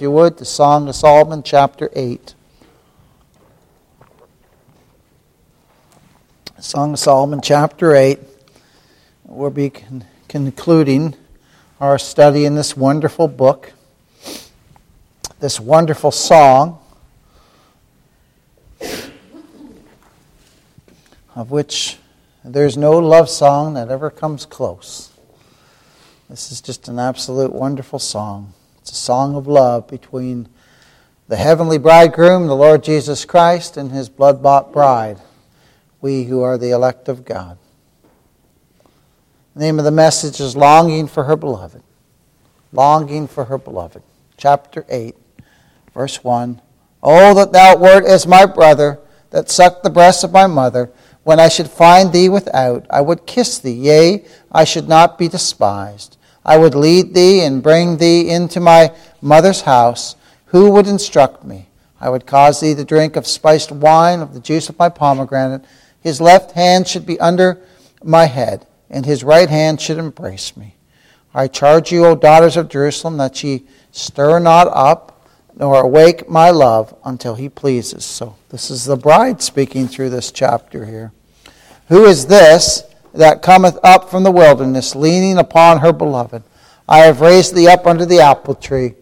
[0.00, 2.34] You would, the Song of Solomon, chapter 8.
[6.58, 8.18] Song of Solomon, chapter 8.
[9.26, 11.16] We'll be con- concluding
[11.82, 13.74] our study in this wonderful book,
[15.38, 16.78] this wonderful song,
[21.34, 21.98] of which
[22.42, 25.12] there's no love song that ever comes close.
[26.30, 28.54] This is just an absolute wonderful song.
[28.90, 30.48] It's a song of love between
[31.28, 35.20] the heavenly bridegroom, the Lord Jesus Christ, and his blood bought bride,
[36.00, 37.56] we who are the elect of God.
[39.54, 41.84] The name of the message is Longing for Her Beloved.
[42.72, 44.02] Longing for Her Beloved.
[44.36, 45.14] Chapter 8,
[45.94, 46.60] verse 1.
[47.00, 48.98] Oh, that thou wert as my brother,
[49.30, 50.90] that sucked the breast of my mother.
[51.22, 55.28] When I should find thee without, I would kiss thee, yea, I should not be
[55.28, 56.16] despised.
[56.44, 60.16] I would lead thee and bring thee into my mother's house.
[60.46, 61.66] Who would instruct me?
[62.00, 65.64] I would cause thee to drink of spiced wine, of the juice of my pomegranate.
[66.00, 67.60] His left hand should be under
[68.02, 70.76] my head, and his right hand should embrace me.
[71.34, 76.50] I charge you, O daughters of Jerusalem, that ye stir not up, nor awake my
[76.50, 78.04] love until he pleases.
[78.04, 81.12] So, this is the bride speaking through this chapter here.
[81.88, 82.84] Who is this?
[83.12, 86.42] That cometh up from the wilderness, leaning upon her beloved.
[86.88, 88.94] I have raised thee up under the apple tree.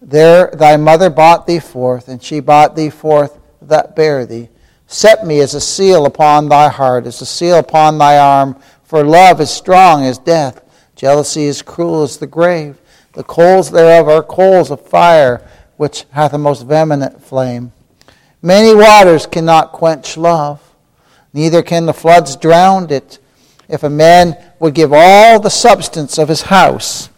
[0.00, 4.48] There thy mother brought thee forth, and she brought thee forth that bare thee.
[4.86, 9.04] Set me as a seal upon thy heart, as a seal upon thy arm, for
[9.04, 10.62] love is strong as death.
[10.94, 12.78] Jealousy is cruel as the grave.
[13.14, 17.72] The coals thereof are coals of fire, which hath a most vehement flame.
[18.42, 20.62] Many waters cannot quench love,
[21.32, 23.18] neither can the floods drown it
[23.68, 27.08] if a man would give all the substance of his house,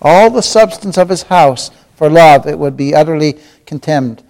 [0.00, 4.22] all the substance of his house for love, it would be utterly contemned.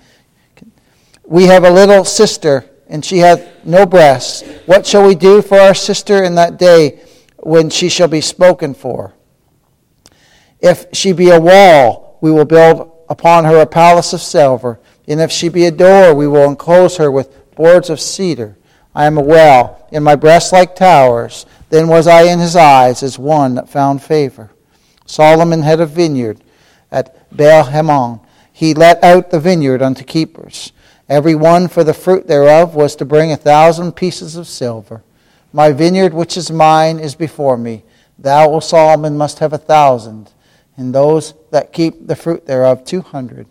[1.24, 4.42] We have a little sister, and she hath no breasts.
[4.66, 7.00] What shall we do for our sister in that day
[7.38, 9.15] when she shall be spoken for?
[10.60, 14.80] If she be a wall, we will build upon her a palace of silver.
[15.06, 18.57] And if she be a door, we will enclose her with boards of cedar.
[18.98, 21.47] I am a well, in my breast like towers.
[21.69, 24.50] Then was I in his eyes as one that found favor.
[25.06, 26.42] Solomon had a vineyard
[26.91, 28.19] at Baal Hamon.
[28.53, 30.72] He let out the vineyard unto keepers.
[31.09, 35.04] Every one for the fruit thereof was to bring a thousand pieces of silver.
[35.53, 37.84] My vineyard, which is mine, is before me.
[38.19, 40.32] Thou, O Solomon, must have a thousand,
[40.76, 43.47] and those that keep the fruit thereof two hundred.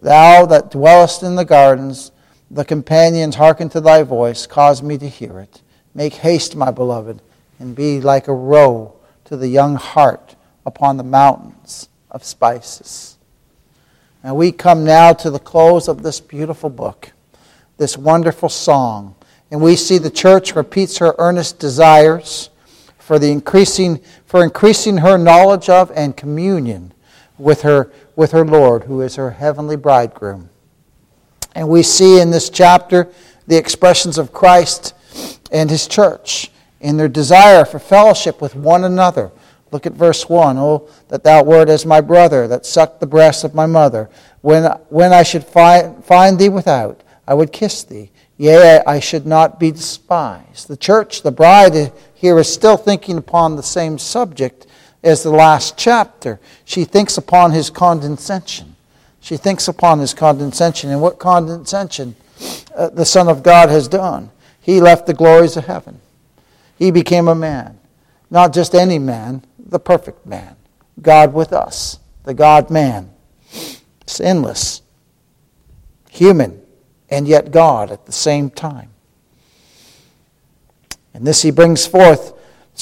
[0.00, 2.12] Thou that dwellest in the gardens,
[2.50, 5.62] the companions hearken to thy voice, cause me to hear it.
[5.94, 7.20] Make haste, my beloved,
[7.58, 8.94] and be like a roe
[9.24, 13.18] to the young hart upon the mountains of spices.
[14.22, 17.12] And we come now to the close of this beautiful book,
[17.76, 19.14] this wonderful song.
[19.50, 22.50] And we see the church repeats her earnest desires
[22.98, 26.92] for the increasing for increasing her knowledge of and communion
[27.38, 30.50] with her with her Lord, who is her heavenly bridegroom.
[31.58, 33.08] And we see in this chapter
[33.48, 34.94] the expressions of Christ
[35.50, 39.32] and his church in their desire for fellowship with one another.
[39.72, 40.56] Look at verse 1.
[40.56, 44.08] Oh, that thou wert as my brother, that sucked the breast of my mother.
[44.40, 48.12] When, when I should find, find thee without, I would kiss thee.
[48.36, 50.68] Yea, I should not be despised.
[50.68, 54.68] The church, the bride here, is still thinking upon the same subject
[55.02, 56.38] as the last chapter.
[56.64, 58.76] She thinks upon his condescension.
[59.20, 62.16] She thinks upon his condescension and what condescension
[62.74, 64.30] uh, the Son of God has done.
[64.60, 66.00] He left the glories of heaven.
[66.78, 67.78] He became a man.
[68.30, 70.56] Not just any man, the perfect man.
[71.00, 73.10] God with us, the God man.
[74.06, 74.82] Sinless,
[76.10, 76.62] human,
[77.10, 78.90] and yet God at the same time.
[81.14, 82.34] And this he brings forth,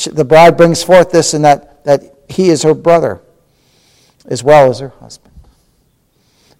[0.05, 3.21] the bride brings forth this in that, that he is her brother
[4.27, 5.26] as well as her husband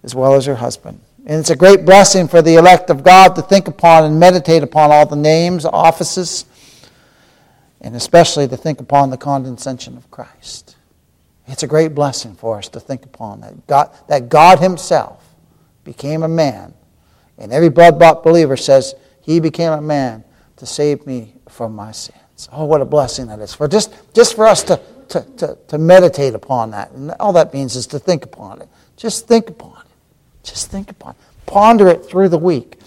[0.07, 1.01] as well as her husband.
[1.25, 4.63] And it's a great blessing for the elect of God to think upon and meditate
[4.63, 6.45] upon all the names, offices,
[7.81, 10.77] and especially to think upon the condescension of Christ.
[11.45, 15.21] It's a great blessing for us to think upon that God, that God Himself
[15.83, 16.73] became a man.
[17.37, 20.23] And every blood bought believer says, He became a man
[20.55, 22.47] to save me from my sins.
[22.53, 23.53] Oh, what a blessing that is.
[23.53, 24.79] For just, just for us to,
[25.09, 26.91] to, to, to meditate upon that.
[26.91, 28.69] And all that means is to think upon it.
[28.95, 29.86] Just think upon it.
[30.47, 31.17] Just think upon it.
[31.45, 32.79] Ponder it through the week.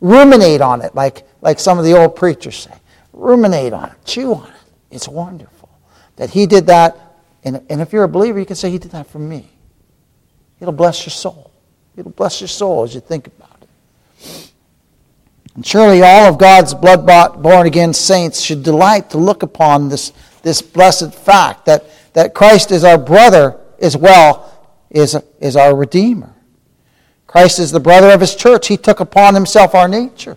[0.00, 2.72] Ruminate on it, like, like some of the old preachers say.
[3.12, 3.96] Ruminate on it.
[4.04, 4.52] Chew on it.
[4.90, 5.70] It's wonderful
[6.16, 6.98] that he did that.
[7.44, 9.48] And, and if you're a believer, you can say he did that for me.
[10.60, 11.50] It'll bless your soul.
[11.96, 14.52] It'll bless your soul as you think about it.
[15.54, 19.88] And surely all of God's blood bought, born again saints should delight to look upon
[19.88, 20.12] this,
[20.42, 24.52] this blessed fact that, that Christ is our brother as well
[24.90, 26.35] is, is our Redeemer.
[27.26, 28.68] Christ is the brother of his church.
[28.68, 30.36] He took upon himself our nature.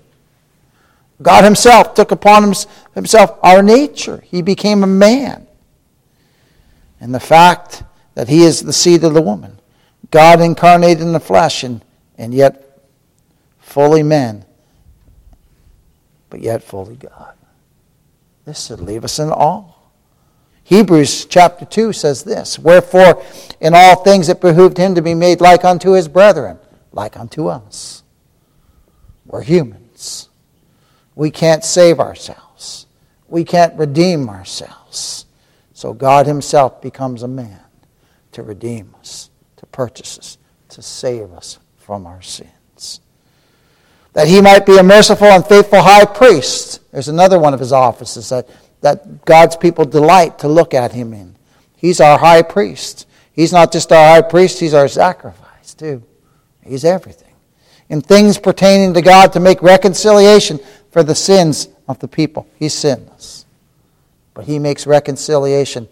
[1.22, 2.54] God himself took upon
[2.96, 4.24] himself our nature.
[4.26, 5.48] He became a man.
[7.00, 7.84] And the fact
[8.16, 9.60] that he is the seed of the woman,
[10.12, 11.84] God incarnated in the flesh, and,
[12.18, 12.82] and yet
[13.60, 14.46] fully man,
[16.30, 17.36] but yet fully God.
[18.46, 19.74] This should leave us in awe.
[20.64, 23.24] Hebrews chapter 2 says this Wherefore,
[23.60, 26.60] in all things it behooved him to be made like unto his brethren,
[26.92, 28.04] like unto us.
[29.26, 30.30] We're humans.
[31.16, 32.88] We can't save ourselves,
[33.28, 35.26] we can't redeem ourselves.
[35.74, 37.62] So God Himself becomes a man
[38.34, 40.38] to redeem us, to purchase us,
[40.70, 43.00] to save us from our sins.
[44.14, 46.82] That He might be a merciful and faithful high priest.
[46.92, 48.50] There's another one of His offices that,
[48.82, 51.36] that God's people delight to look at Him in.
[51.76, 53.08] He's our high priest.
[53.32, 56.04] He's not just our high priest, He's our sacrifice, too.
[56.69, 57.33] He's everything.
[57.89, 60.60] In things pertaining to God to make reconciliation
[60.92, 62.48] for the sins of the people.
[62.57, 63.39] He's sinless
[64.39, 65.86] but he makes reconciliation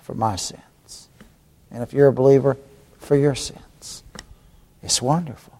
[0.00, 1.08] for my sins.
[1.70, 2.58] And if you're a believer,
[2.98, 4.02] for your sins.
[4.82, 5.58] It's wonderful.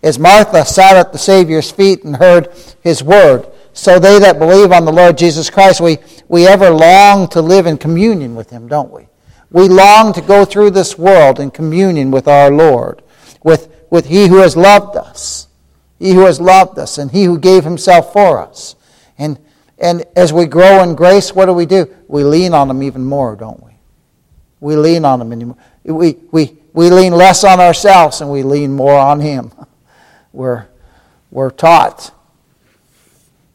[0.00, 2.52] As Martha sat at the Savior's feet and heard
[2.84, 5.98] his word, so they that believe on the Lord Jesus Christ, we,
[6.28, 9.08] we ever long to live in communion with him, don't we?
[9.50, 13.02] We long to go through this world in communion with our Lord,
[13.42, 15.48] with, with he who has loved us,
[15.98, 18.76] he who has loved us, and he who gave himself for us.
[19.16, 19.38] And
[19.78, 21.92] and as we grow in grace, what do we do?
[22.08, 23.72] We lean on Him even more, don't we?
[24.60, 25.56] We lean on Him anymore.
[25.84, 29.52] We, we, we lean less on ourselves and we lean more on Him.
[30.32, 30.66] We're,
[31.30, 32.12] we're taught.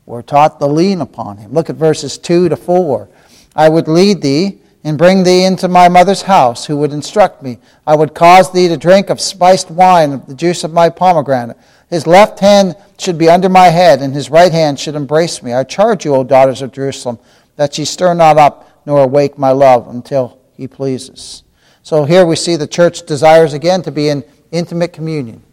[0.05, 1.51] We're taught to lean upon Him.
[1.51, 3.09] Look at verses 2 to 4.
[3.53, 7.59] I would lead thee and bring thee into my mother's house, who would instruct me.
[7.85, 11.57] I would cause thee to drink of spiced wine, of the juice of my pomegranate.
[11.89, 15.53] His left hand should be under my head, and his right hand should embrace me.
[15.53, 17.19] I charge you, O daughters of Jerusalem,
[17.57, 21.43] that ye stir not up nor awake my love until he pleases.
[21.83, 25.43] So here we see the church desires again to be in intimate communion.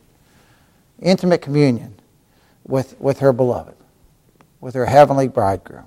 [1.00, 1.98] Intimate communion
[2.64, 3.74] with, with her beloved,
[4.60, 5.86] with her heavenly bridegroom.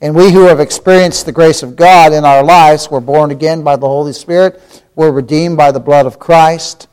[0.00, 3.62] And we who have experienced the grace of God in our lives, we're born again
[3.62, 6.88] by the Holy Spirit, we're redeemed by the blood of Christ.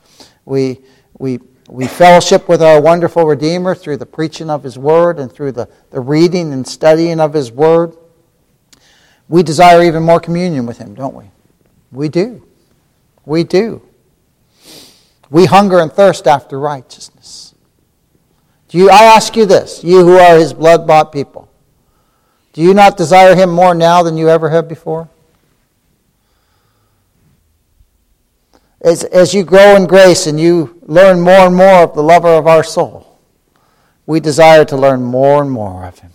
[0.45, 0.79] We,
[1.17, 1.39] we
[1.69, 5.67] we fellowship with our wonderful Redeemer through the preaching of His Word and through the,
[5.91, 7.93] the reading and studying of His Word.
[9.27, 11.25] We desire even more communion with Him, don't we?
[11.91, 12.47] We do.
[13.25, 13.81] We do.
[15.29, 17.53] We hunger and thirst after righteousness.
[18.69, 21.46] Do you, I ask you this, you who are His blood bought people,
[22.57, 25.07] do you not desire Him more now than you ever have before?
[28.81, 32.29] as, as you grow in grace and you learn more and more of the lover
[32.29, 33.19] of our soul,
[34.05, 36.11] we desire to learn more and more of him.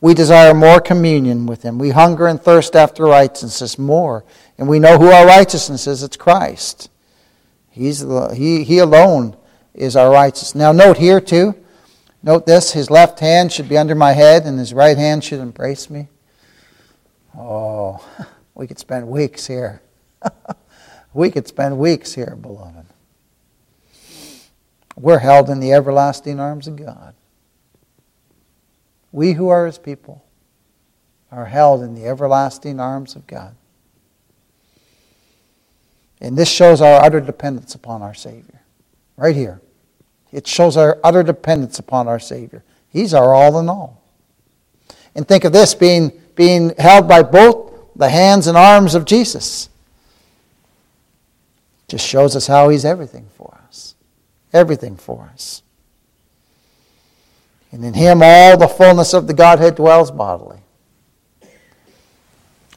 [0.00, 1.78] We desire more communion with him.
[1.78, 4.22] We hunger and thirst after righteousness more.
[4.58, 6.02] And we know who our righteousness is.
[6.02, 6.90] It's Christ.
[7.70, 9.34] He's the, he, he alone
[9.72, 10.54] is our righteousness.
[10.54, 11.54] Now, note here, too.
[12.24, 15.40] Note this his left hand should be under my head, and his right hand should
[15.40, 16.08] embrace me.
[17.36, 18.02] Oh,
[18.54, 19.82] we could spend weeks here.
[21.14, 22.86] We could spend weeks here, beloved.
[24.96, 27.14] We're held in the everlasting arms of God.
[29.12, 30.24] We who are His people
[31.30, 33.54] are held in the everlasting arms of God.
[36.20, 38.62] And this shows our utter dependence upon our Savior.
[39.16, 39.60] Right here.
[40.34, 42.64] It shows our utter dependence upon our Savior.
[42.90, 44.02] He's our all in all.
[45.14, 49.68] And think of this being, being held by both the hands and arms of Jesus.
[51.86, 53.94] Just shows us how He's everything for us.
[54.52, 55.62] Everything for us.
[57.70, 60.58] And in Him all the fullness of the Godhead dwells bodily.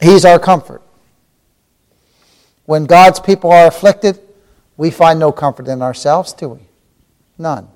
[0.00, 0.82] He's our comfort.
[2.66, 4.20] When God's people are afflicted,
[4.76, 6.67] we find no comfort in ourselves, do we?
[7.38, 7.68] None.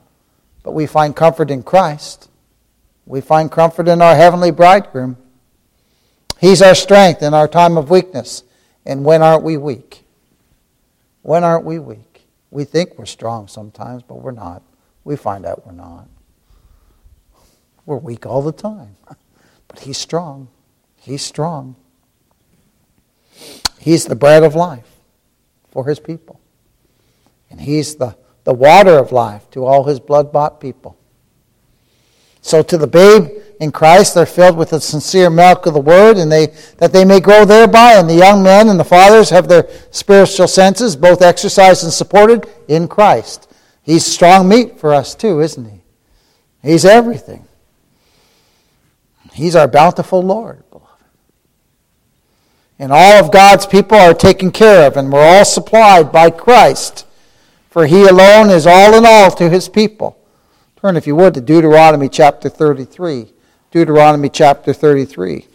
[0.62, 2.28] But we find comfort in Christ.
[3.06, 5.16] We find comfort in our heavenly bridegroom.
[6.40, 8.42] He's our strength in our time of weakness.
[8.84, 10.04] And when aren't we weak?
[11.22, 12.26] When aren't we weak?
[12.50, 14.62] We think we're strong sometimes, but we're not.
[15.04, 16.08] We find out we're not.
[17.86, 18.96] We're weak all the time.
[19.68, 20.48] But He's strong.
[20.96, 21.76] He's strong.
[23.78, 24.98] He's the bread of life
[25.70, 26.40] for His people.
[27.50, 28.14] And He's the,
[28.44, 30.96] the water of life to all his blood bought people.
[32.40, 33.30] So to the babe
[33.60, 37.04] in Christ, they're filled with the sincere milk of the word, and they that they
[37.04, 37.92] may grow thereby.
[37.94, 42.48] And the young men and the fathers have their spiritual senses both exercised and supported
[42.66, 43.48] in Christ.
[43.82, 45.82] He's strong meat for us too, isn't he?
[46.62, 47.46] He's everything.
[49.32, 50.88] He's our bountiful Lord, beloved.
[52.78, 57.06] And all of God's people are taken care of, and we're all supplied by Christ.
[57.72, 60.18] For he alone is all in all to his people.
[60.76, 63.32] Turn, if you would, to Deuteronomy chapter 33.
[63.70, 65.46] Deuteronomy chapter 33.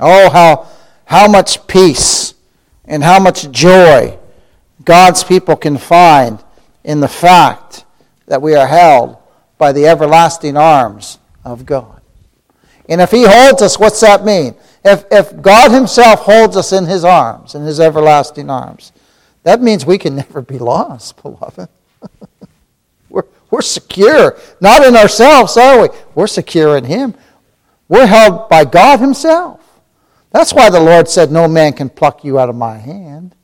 [0.00, 0.68] Oh, how,
[1.06, 2.34] how much peace
[2.84, 4.18] and how much joy
[4.84, 6.44] God's people can find
[6.84, 7.86] in the fact
[8.26, 9.16] that we are held
[9.56, 12.02] by the everlasting arms of God.
[12.86, 14.54] And if He holds us, what's that mean?
[14.84, 18.92] If, if God Himself holds us in His arms, in His everlasting arms,
[19.42, 21.68] that means we can never be lost, beloved.
[23.08, 25.88] we're, we're secure, not in ourselves, are we?
[26.14, 27.14] We're secure in Him.
[27.88, 29.60] We're held by God Himself.
[30.30, 33.34] That's why the Lord said, No man can pluck you out of my hand.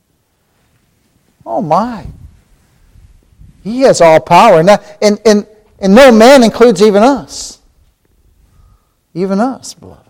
[1.45, 2.07] Oh, my.
[3.65, 4.61] He has all power.
[4.61, 5.47] And, that, and, and,
[5.81, 7.61] and no man includes even us.
[9.15, 10.03] Even us, beloved.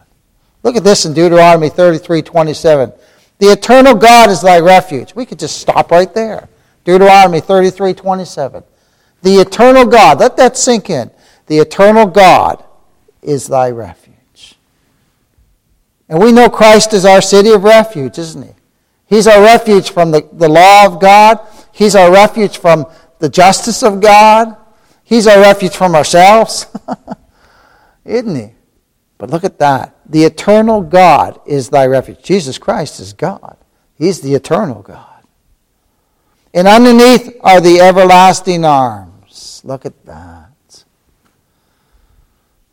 [0.63, 2.93] Look at this in Deuteronomy 33 27.
[3.39, 5.15] The eternal God is thy refuge.
[5.15, 6.49] We could just stop right there.
[6.85, 8.63] Deuteronomy 33 27.
[9.23, 11.11] The eternal God, let that sink in.
[11.47, 12.65] The eternal God
[13.23, 14.57] is thy refuge.
[16.09, 18.53] And we know Christ is our city of refuge, isn't he?
[19.07, 21.41] He's our refuge from the, the law of God.
[21.73, 22.87] He's our refuge from
[23.19, 24.57] the justice of God.
[25.05, 26.67] He's our refuge from ourselves.
[28.05, 28.56] isn't he?
[29.19, 29.97] But look at that.
[30.07, 32.23] The eternal God is thy refuge.
[32.23, 33.57] Jesus Christ is God.
[33.97, 35.07] He's the eternal God.
[36.53, 39.61] And underneath are the everlasting arms.
[39.65, 40.85] Look at that.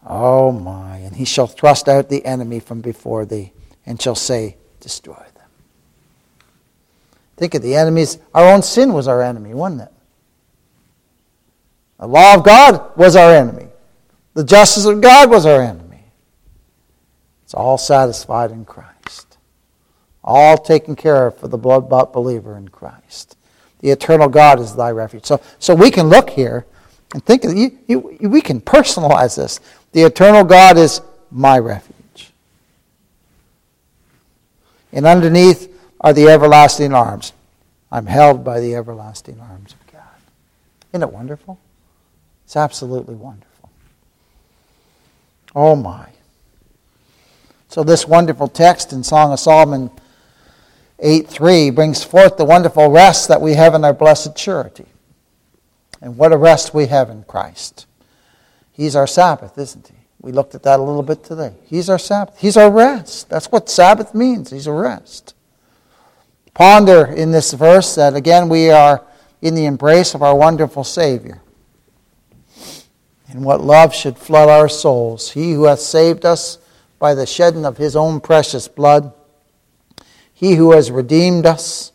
[0.06, 0.98] Oh my.
[0.98, 3.54] And he shall thrust out the enemy from before thee
[3.86, 5.50] and shall say, Destroy them.
[7.38, 8.18] Think of the enemies.
[8.34, 9.94] Our own sin was our enemy, wasn't it?
[12.00, 13.68] The law of God was our enemy.
[14.34, 15.83] The justice of God was our enemy.
[17.53, 19.38] It's all satisfied in Christ.
[20.24, 23.38] All taken care of for the blood bought believer in Christ.
[23.79, 25.27] The eternal God is thy refuge.
[25.27, 26.65] So, so we can look here
[27.13, 29.60] and think of you, you, we can personalize this.
[29.91, 32.31] The eternal God is my refuge.
[34.91, 37.33] And underneath are the everlasting arms.
[37.91, 40.01] I'm held by the everlasting arms of God.
[40.91, 41.60] Isn't it wonderful?
[42.45, 43.69] It's absolutely wonderful.
[45.53, 46.10] Oh my.
[47.74, 49.89] So this wonderful text in Song of Solomon
[51.00, 54.86] 8:3 brings forth the wonderful rest that we have in our blessed surety.
[56.00, 57.88] And what a rest we have in Christ.
[58.72, 59.96] He's our Sabbath, isn't he?
[60.22, 61.53] We looked at that a little bit today.
[61.65, 62.36] He's our Sabbath.
[62.38, 63.27] He's our rest.
[63.30, 64.51] That's what Sabbath means.
[64.51, 65.34] He's a rest.
[66.53, 69.01] Ponder in this verse that again we are
[69.42, 71.42] in the embrace of our wonderful Savior.
[73.30, 75.32] And what love should flood our souls.
[75.32, 76.60] He who hath saved us
[77.03, 79.12] by the shedding of his own precious blood.
[80.33, 81.91] He who has redeemed us.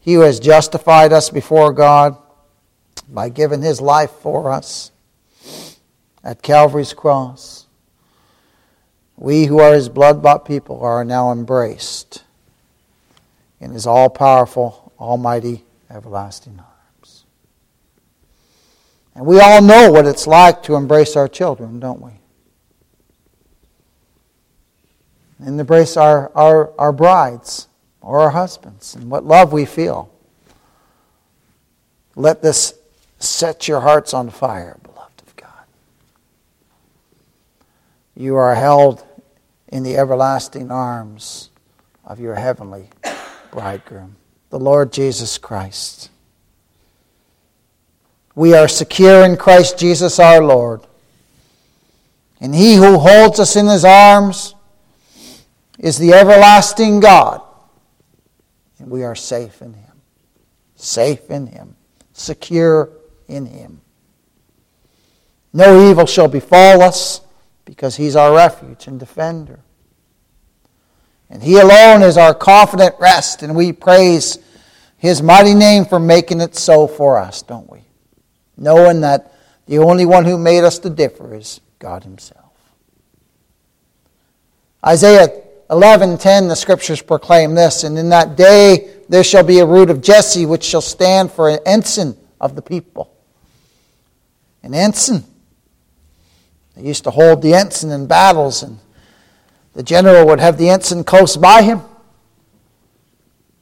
[0.00, 2.16] He who has justified us before God
[3.10, 4.90] by giving his life for us
[6.24, 7.66] at Calvary's cross.
[9.18, 12.24] We who are his blood bought people are now embraced
[13.60, 17.26] in his all powerful, almighty, everlasting arms.
[19.14, 22.17] And we all know what it's like to embrace our children, don't we?
[25.38, 27.68] And embrace our, our, our brides
[28.00, 30.10] or our husbands and what love we feel.
[32.16, 32.74] Let this
[33.18, 35.64] set your hearts on fire, beloved of God.
[38.16, 39.04] You are held
[39.68, 41.50] in the everlasting arms
[42.04, 42.88] of your heavenly
[43.52, 44.16] bridegroom,
[44.50, 46.10] the Lord Jesus Christ.
[48.34, 50.80] We are secure in Christ Jesus our Lord.
[52.40, 54.54] And he who holds us in his arms
[55.78, 57.42] is the everlasting God.
[58.78, 60.02] And we are safe in him.
[60.76, 61.76] Safe in him.
[62.12, 62.90] Secure
[63.26, 63.80] in him.
[65.52, 67.20] No evil shall befall us
[67.64, 69.60] because he's our refuge and defender.
[71.30, 74.38] And he alone is our confident rest, and we praise
[74.96, 77.80] his mighty name for making it so for us, don't we?
[78.56, 79.34] Knowing that
[79.66, 82.52] the only one who made us to differ is God himself.
[84.84, 85.28] Isaiah
[85.70, 90.00] 11:10 the scriptures proclaim this, and in that day there shall be a root of
[90.00, 93.10] Jesse which shall stand for an ensign of the people.
[94.62, 95.24] An ensign.
[96.74, 98.78] They used to hold the ensign in battles, and
[99.74, 101.82] the general would have the ensign close by him.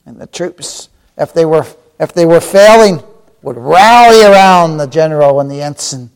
[0.05, 1.67] And the troops, if they were,
[1.99, 3.03] if they were failing,
[3.43, 6.11] would rally around the general and the ensign.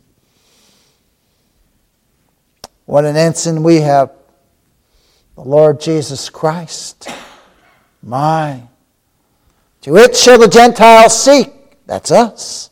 [2.87, 4.11] What an ensign we have
[5.35, 7.09] the Lord Jesus Christ.
[8.03, 8.63] My.
[9.83, 11.51] To it shall the Gentiles seek.
[11.87, 12.71] That's us.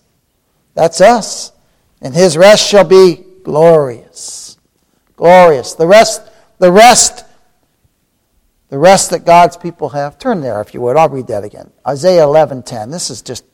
[0.75, 1.53] That's us.
[2.01, 4.57] And his rest shall be glorious.
[5.17, 5.75] Glorious.
[5.75, 6.23] The rest,
[6.59, 7.25] the rest,
[8.69, 10.19] the rest that God's people have.
[10.19, 10.97] Turn there if you would.
[10.97, 11.73] I'll read that again.
[11.87, 12.91] Isaiah 11:10.
[12.91, 13.45] This is just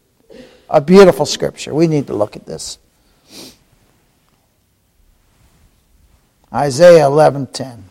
[0.68, 1.72] a beautiful scripture.
[1.72, 2.78] We need to look at this.
[6.52, 7.84] Isaiah 11:10.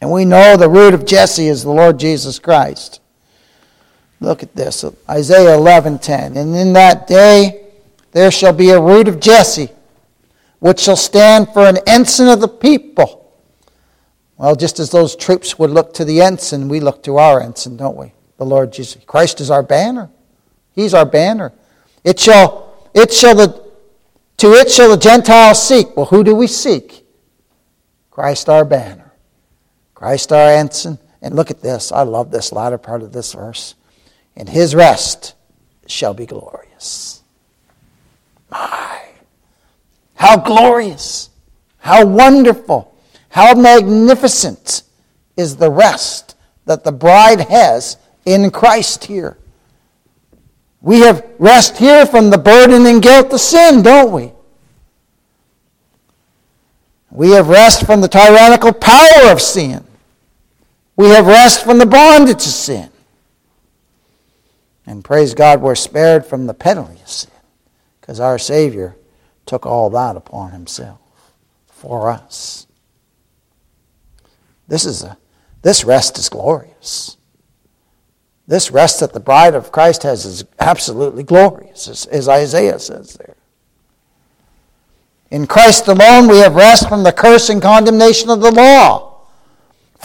[0.00, 3.00] And we know the root of Jesse is the Lord Jesus Christ.
[4.20, 6.36] Look at this, Isaiah 11:10.
[6.36, 7.66] And in that day
[8.12, 9.70] there shall be a root of Jesse,
[10.58, 13.30] which shall stand for an ensign of the people.
[14.38, 17.76] Well, just as those troops would look to the ensign, we look to our ensign,
[17.76, 18.12] don't we?
[18.36, 19.02] The Lord Jesus.
[19.06, 20.10] Christ is our banner.
[20.72, 21.52] He's our banner.
[22.04, 23.64] It shall, it shall the,
[24.38, 25.96] to it shall the Gentiles seek.
[25.96, 27.06] Well, who do we seek?
[28.10, 29.05] Christ our banner.
[29.96, 30.98] Christ our ensign.
[31.22, 31.90] And look at this.
[31.90, 33.74] I love this latter part of this verse.
[34.36, 35.34] And his rest
[35.86, 37.22] shall be glorious.
[38.50, 39.00] My.
[40.14, 41.30] How glorious.
[41.78, 42.94] How wonderful.
[43.30, 44.82] How magnificent
[45.36, 46.36] is the rest
[46.66, 49.38] that the bride has in Christ here.
[50.82, 54.32] We have rest here from the burden and guilt of sin, don't we?
[57.10, 59.85] We have rest from the tyrannical power of sin.
[60.96, 62.90] We have rest from the bondage of sin.
[64.86, 67.30] And praise God, we're spared from the penalty of sin
[68.00, 68.96] because our Savior
[69.44, 71.00] took all that upon himself
[71.66, 72.66] for us.
[74.68, 75.18] This is a
[75.62, 77.16] this rest is glorious.
[78.46, 83.14] This rest that the bride of Christ has is absolutely glorious, as, as Isaiah says
[83.14, 83.34] there.
[85.32, 89.15] In Christ alone, we have rest from the curse and condemnation of the law,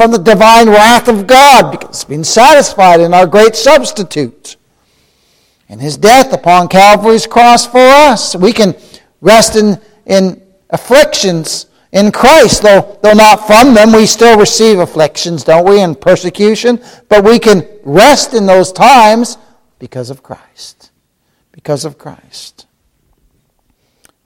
[0.02, 4.56] from the divine wrath of God, because it's been satisfied in our great substitute.
[5.68, 8.76] In his death upon Calvary's cross for us, we can
[9.22, 15.44] rest in, in afflictions in Christ, though, though not from them, we still receive afflictions,
[15.44, 19.38] don't we, and persecution, but we can rest in those times
[19.78, 20.90] because of Christ.
[21.52, 22.66] Because of Christ.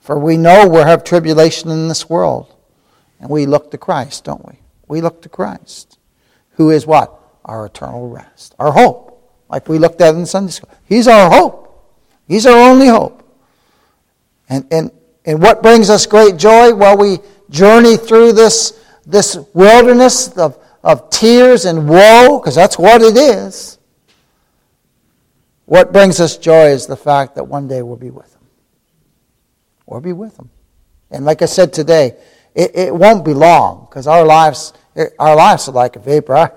[0.00, 2.54] For we know we have tribulation in this world,
[3.20, 4.60] and we look to Christ, don't we?
[4.88, 5.98] We look to Christ,
[6.52, 7.12] who is what?
[7.44, 10.70] Our eternal rest, our hope, like we looked at in Sunday school.
[10.84, 11.62] He's our hope.
[12.26, 13.22] He's our only hope.
[14.48, 14.90] And, and,
[15.24, 16.74] and what brings us great joy?
[16.74, 17.18] Well, we
[17.50, 23.78] journey through this, this wilderness of, of tears and woe, because that's what it is.
[25.66, 28.46] What brings us joy is the fact that one day we'll be with Him.
[29.84, 30.50] We'll be with Him.
[31.10, 32.16] And like I said today,
[32.56, 34.72] it, it won't be long, because our lives,
[35.18, 36.50] our lives are like a vapor.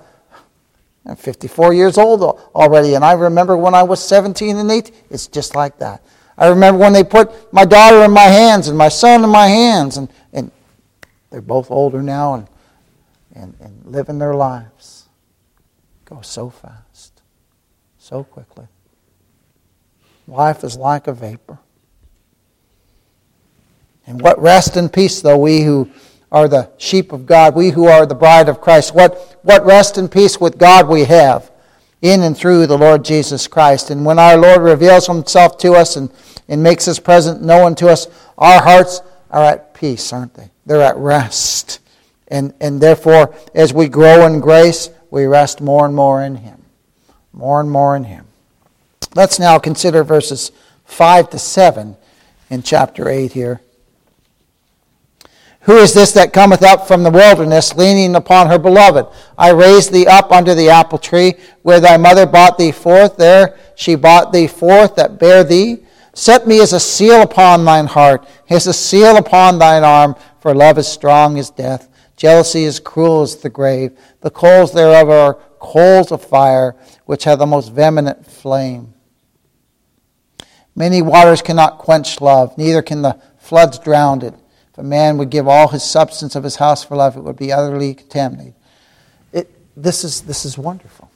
[1.05, 2.23] I'm 54 years old
[2.55, 4.95] already, and I remember when I was 17 and 18.
[5.09, 6.01] It's just like that.
[6.38, 9.47] I remember when they put my daughter in my hands and my son in my
[9.47, 10.51] hands, and, and
[11.31, 12.47] they're both older now and,
[13.35, 15.09] and, and living their lives.
[16.05, 17.21] Go so fast,
[17.97, 18.67] so quickly.
[20.29, 21.59] Life is like a vapor.
[24.09, 25.87] And what rest and peace, though, we who
[26.31, 29.99] are the sheep of God, we who are the bride of Christ, what, what rest
[29.99, 31.51] and peace with God we have
[32.01, 33.91] in and through the Lord Jesus Christ.
[33.91, 36.09] And when our Lord reveals himself to us and,
[36.47, 40.49] and makes his presence known to us, our hearts are at peace, aren't they?
[40.65, 41.79] They're at rest.
[42.29, 46.63] And, and therefore, as we grow in grace, we rest more and more in Him.
[47.31, 48.25] More and more in Him.
[49.13, 50.51] Let's now consider verses
[50.85, 51.95] 5 to 7
[52.49, 53.61] in chapter 8 here.
[55.69, 59.05] Who is this that cometh up from the wilderness, leaning upon her beloved?
[59.38, 63.17] I raised thee up under the apple tree, where thy mother brought thee forth.
[63.17, 65.84] There she brought thee forth that bare thee.
[66.15, 70.55] Set me as a seal upon thine heart, as a seal upon thine arm, for
[70.55, 71.88] love is strong as death.
[72.17, 73.95] Jealousy is cruel as the grave.
[74.21, 78.95] The coals thereof are coals of fire, which have the most vehement flame.
[80.73, 84.34] Many waters cannot quench love, neither can the floods drown it.
[84.79, 87.51] A man would give all his substance of his house for love, it would be
[87.51, 88.55] utterly contaminated.
[89.31, 91.11] It, this, is, this is wonderful.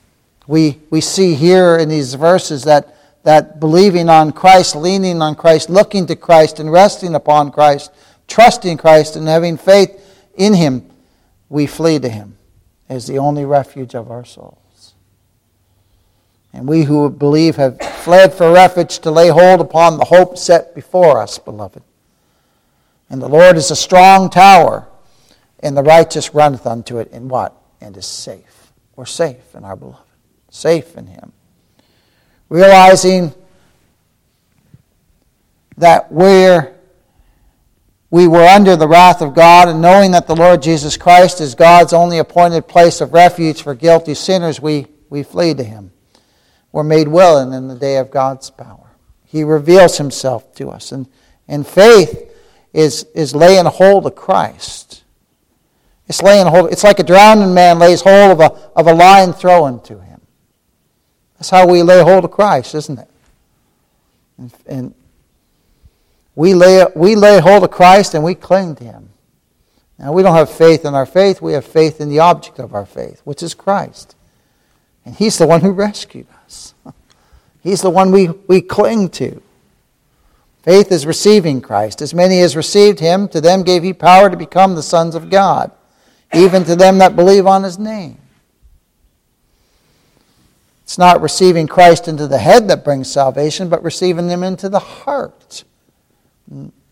[0.45, 5.69] We, we see here in these verses that that believing on Christ, leaning on Christ,
[5.69, 7.91] looking to Christ, and resting upon Christ,
[8.27, 10.89] trusting Christ, and having faith in Him,
[11.49, 12.37] we flee to Him
[12.89, 14.93] as the only refuge of our souls.
[16.51, 20.75] And we who believe have fled for refuge to lay hold upon the hope set
[20.75, 21.81] before us, beloved.
[23.13, 24.87] And the Lord is a strong tower,
[25.59, 27.55] and the righteous runneth unto it, and what?
[27.79, 28.73] And is safe.
[28.95, 30.01] We're safe in our beloved,
[30.49, 31.31] safe in Him
[32.53, 33.33] realizing
[35.77, 36.71] that we're,
[38.11, 41.55] we were under the wrath of God, and knowing that the Lord Jesus Christ is
[41.55, 45.91] God's only appointed place of refuge for guilty sinners, we, we flee to Him.
[46.71, 48.91] We're made willing in the day of God's power.
[49.25, 50.91] He reveals Himself to us.
[50.91, 51.07] And,
[51.47, 52.32] in faith
[52.73, 55.03] is, is laying hold of Christ.
[56.07, 56.71] It's laying hold.
[56.71, 60.21] It's like a drowning man lays hold of a, of a line thrown to him.
[61.35, 63.09] That's how we lay hold of Christ, isn't it?
[64.37, 64.95] And, and
[66.35, 69.09] we lay, we lay hold of Christ and we cling to Him.
[69.99, 72.73] Now, we don't have faith in our faith, we have faith in the object of
[72.73, 74.15] our faith, which is Christ.
[75.05, 76.73] And He's the one who rescued us,
[77.61, 79.41] He's the one we, we cling to.
[80.63, 82.01] Faith is receiving Christ.
[82.01, 85.29] As many as received Him, to them gave He power to become the sons of
[85.29, 85.71] God,
[86.33, 88.17] even to them that believe on His name.
[90.83, 94.79] It's not receiving Christ into the head that brings salvation, but receiving Him into the
[94.79, 95.65] heart.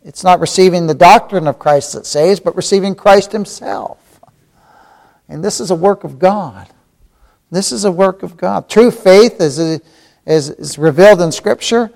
[0.03, 4.19] It's not receiving the doctrine of Christ that saves, but receiving Christ Himself.
[5.29, 6.67] And this is a work of God.
[7.51, 8.67] This is a work of God.
[8.67, 9.59] True faith, as
[10.25, 11.91] is revealed in Scripture,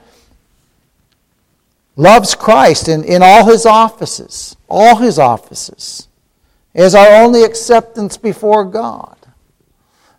[1.96, 6.08] loves Christ in, in all His offices, all His offices,
[6.74, 9.18] is our only acceptance before God.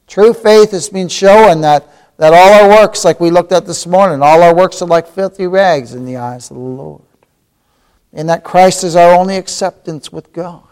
[0.06, 3.86] True faith has been showing that, that all our works, like we looked at this
[3.86, 7.02] morning, all our works are like filthy rags in the eyes of the Lord.
[8.12, 10.62] And that Christ is our only acceptance with God.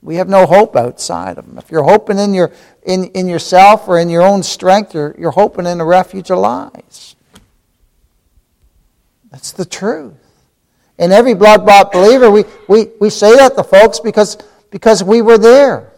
[0.00, 1.58] We have no hope outside of Him.
[1.58, 2.52] If you're hoping in, your,
[2.84, 6.38] in, in yourself or in your own strength, you're, you're hoping in a refuge of
[6.38, 7.16] lies.
[9.34, 10.14] That's the truth.
[10.96, 14.38] And every blood bought believer, we, we, we say that to folks because,
[14.70, 15.92] because we were there.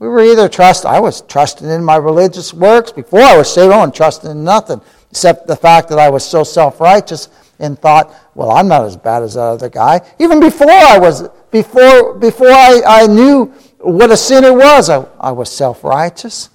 [0.00, 0.84] We were either trust.
[0.84, 3.72] I was trusting in my religious works before I was saved.
[3.72, 4.80] I wasn't trusting in nothing
[5.12, 7.28] except the fact that I was so self-righteous
[7.60, 10.00] and thought, well, I'm not as bad as that other guy.
[10.18, 13.44] Even before I was, before before I, I knew
[13.78, 16.48] what a sinner was, I, I was self-righteous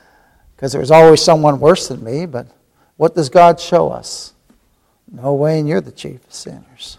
[0.56, 2.26] because there was always someone worse than me.
[2.26, 2.48] But
[2.96, 4.32] what does God show us?
[5.10, 6.98] No way, and you're the chief of sinners.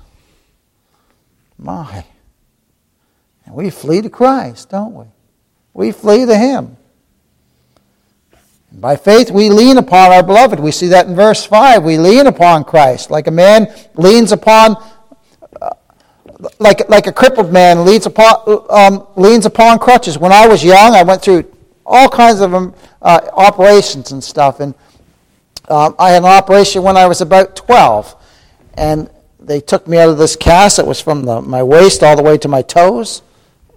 [1.57, 2.05] My.
[3.45, 5.05] And we flee to Christ, don't we?
[5.73, 6.77] we flee to Him.
[8.71, 10.59] And By faith, we lean upon our beloved.
[10.59, 11.83] We see that in verse 5.
[11.83, 14.75] We lean upon Christ, like a man leans upon,
[15.61, 15.69] uh,
[16.59, 20.17] like, like a crippled man leans upon, um, leans upon crutches.
[20.17, 21.51] When I was young, I went through
[21.85, 24.59] all kinds of um, uh, operations and stuff.
[24.59, 24.73] And
[25.69, 28.15] um, I had an operation when I was about 12.
[28.75, 30.79] And they took me out of this cast.
[30.79, 33.21] It was from the, my waist all the way to my toes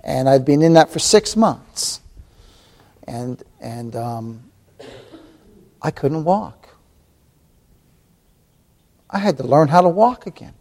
[0.06, 2.00] and I'd been in that for six months,
[3.08, 4.52] and and um,
[5.82, 6.68] I couldn't walk.
[9.10, 10.54] I had to learn how to walk again.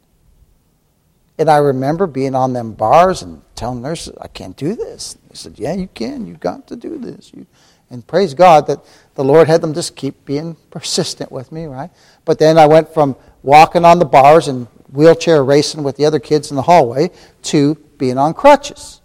[1.37, 5.17] And I remember being on them bars and telling nurses, I can't do this.
[5.29, 6.25] They said, Yeah, you can.
[6.25, 7.31] You've got to do this.
[7.33, 7.45] You,
[7.89, 8.79] and praise God that
[9.15, 11.89] the Lord had them just keep being persistent with me, right?
[12.25, 16.19] But then I went from walking on the bars and wheelchair racing with the other
[16.19, 17.11] kids in the hallway
[17.43, 19.01] to being on crutches.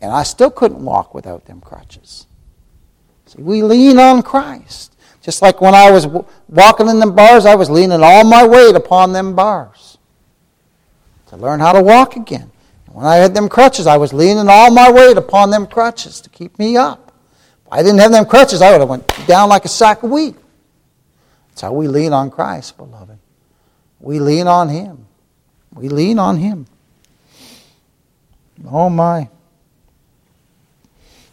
[0.00, 2.26] And I still couldn't walk without them crutches.
[3.26, 4.94] See, we lean on Christ.
[5.22, 6.06] Just like when I was
[6.48, 9.98] walking in them bars, I was leaning all my weight upon them bars
[11.26, 12.50] to learn how to walk again.
[12.92, 16.30] When I had them crutches, I was leaning all my weight upon them crutches to
[16.30, 17.12] keep me up.
[17.66, 20.10] If I didn't have them crutches, I would have went down like a sack of
[20.10, 20.34] wheat.
[21.48, 23.18] That's how we lean on Christ, beloved.
[24.00, 25.06] We lean on Him.
[25.74, 26.66] We lean on Him.
[28.70, 29.28] Oh my.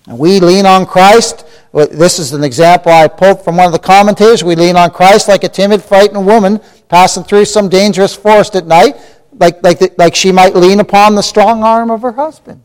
[0.07, 1.45] And we lean on Christ.
[1.73, 4.43] This is an example I pulled from one of the commentators.
[4.43, 8.67] We lean on Christ like a timid, frightened woman passing through some dangerous forest at
[8.67, 8.95] night,
[9.37, 12.63] like, like, the, like she might lean upon the strong arm of her husband.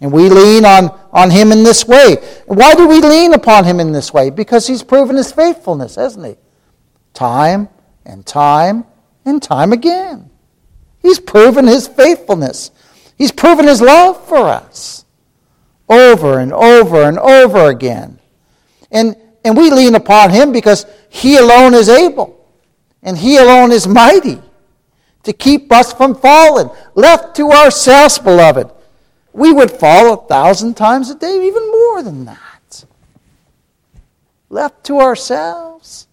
[0.00, 2.16] And we lean on, on him in this way.
[2.46, 4.30] Why do we lean upon him in this way?
[4.30, 6.36] Because he's proven his faithfulness, hasn't he?
[7.12, 7.68] Time
[8.06, 8.86] and time
[9.26, 10.30] and time again.
[11.02, 12.70] He's proven his faithfulness.
[13.18, 15.04] He's proven his love for us
[15.88, 18.18] over and over and over again.
[18.90, 22.39] And, and we lean upon him because he alone is able
[23.02, 24.40] and he alone is mighty
[25.22, 26.70] to keep us from falling.
[26.94, 28.70] Left to ourselves, beloved,
[29.32, 32.84] we would fall a thousand times a day, even more than that.
[34.48, 36.08] Left to ourselves.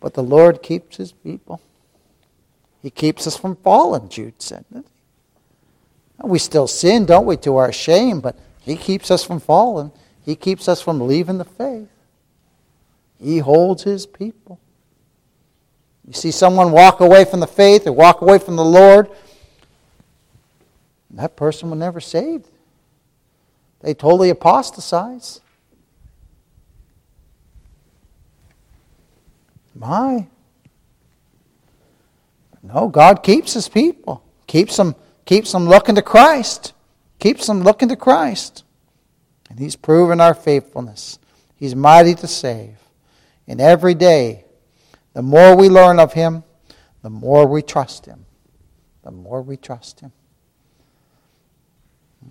[0.00, 1.60] But the Lord keeps his people.
[2.82, 4.64] He keeps us from falling, Jude said.
[6.22, 9.92] We still sin, don't we, to our shame, but he keeps us from falling.
[10.24, 11.88] He keeps us from leaving the faith.
[13.22, 14.58] He holds his people.
[16.10, 19.08] You see someone walk away from the faith or walk away from the Lord,
[21.12, 22.48] that person will never saved.
[23.78, 25.40] They totally apostatize.
[29.72, 30.26] My.
[32.60, 34.24] No, God keeps his people.
[34.48, 36.72] Keeps them, keeps them looking to Christ.
[37.20, 38.64] Keeps them looking to Christ.
[39.48, 41.20] And he's proven our faithfulness.
[41.54, 42.78] He's mighty to save.
[43.46, 44.46] And every day,
[45.12, 46.44] the more we learn of him,
[47.02, 48.26] the more we trust him.
[49.02, 50.12] The more we trust him.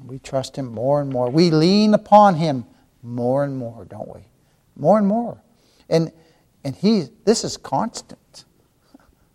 [0.05, 1.29] We trust him more and more.
[1.29, 2.65] We lean upon him
[3.01, 4.21] more and more, don't we?
[4.75, 5.41] More and more.
[5.89, 6.11] And
[6.63, 8.45] and he this is constant.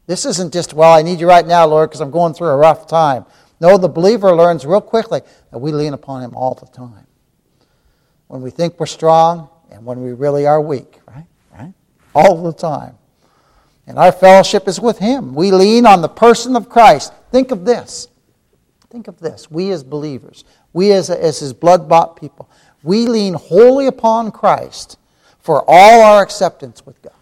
[0.07, 2.57] This isn't just, well, I need you right now, Lord, because I'm going through a
[2.57, 3.25] rough time.
[3.59, 7.07] No, the believer learns real quickly that we lean upon him all the time.
[8.27, 11.27] When we think we're strong and when we really are weak, right?
[11.57, 11.73] Right?
[12.15, 12.99] All the time.
[13.87, 15.35] And our fellowship is with him.
[15.35, 17.13] We lean on the person of Christ.
[17.31, 18.09] Think of this.
[18.91, 19.51] Think of this.
[19.51, 22.49] We as believers, we as, as his blood bought people,
[22.83, 24.99] we lean wholly upon Christ
[25.41, 27.13] for all our acceptance with God.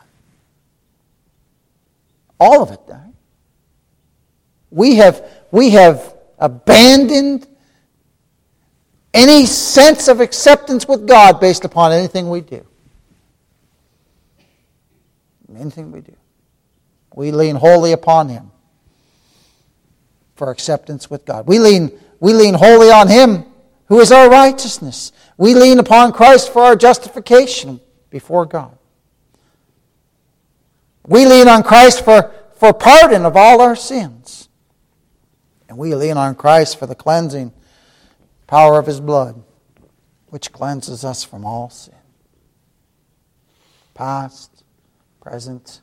[2.38, 2.80] All of it?
[4.72, 7.46] We have, we have abandoned
[9.12, 12.66] any sense of acceptance with God based upon anything we do.
[15.54, 16.16] Anything we do.
[17.14, 18.50] We lean wholly upon Him
[20.34, 21.46] for acceptance with God.
[21.46, 23.44] We lean, we lean wholly on Him
[23.86, 25.12] who is our righteousness.
[25.36, 28.76] We lean upon Christ for our justification before God.
[31.06, 34.48] We lean on Christ for, for pardon of all our sins.
[35.68, 37.52] And we lean on Christ for the cleansing
[38.46, 39.42] power of His blood,
[40.28, 41.94] which cleanses us from all sin.
[43.94, 44.64] Past,
[45.20, 45.80] present,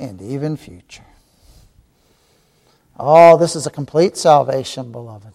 [0.00, 1.04] and even future.
[2.98, 5.32] Oh, this is a complete salvation, beloved.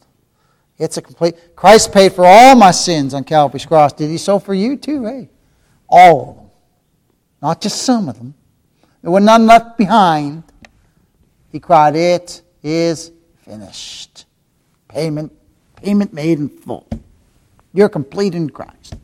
[0.78, 1.56] It's a complete.
[1.56, 3.94] Christ paid for all my sins on Calvary's cross.
[3.94, 5.06] Did he so for you too?
[5.06, 5.30] Hey,
[5.88, 6.46] all of them.
[7.42, 8.34] Not just some of them.
[9.02, 10.44] There were none left behind.
[11.52, 13.12] He cried, It is
[13.46, 14.26] finished.
[14.90, 15.32] Payment,
[15.76, 16.88] payment made in full.
[17.74, 18.96] You're complete in Christ.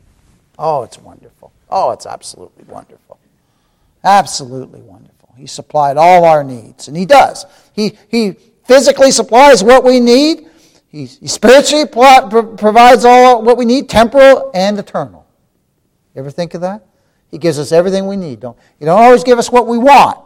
[0.58, 1.52] Oh, it's wonderful.
[1.70, 3.18] Oh, it's absolutely wonderful.
[4.04, 5.11] Absolutely wonderful.
[5.36, 7.46] He supplied all our needs, and He does.
[7.72, 8.32] He, he
[8.64, 10.48] physically supplies what we need.
[10.88, 15.26] He, he spiritually provides all what we need, temporal and eternal.
[16.14, 16.86] You ever think of that?
[17.30, 18.40] He gives us everything we need.
[18.40, 20.18] Don't, he don't always give us what we want.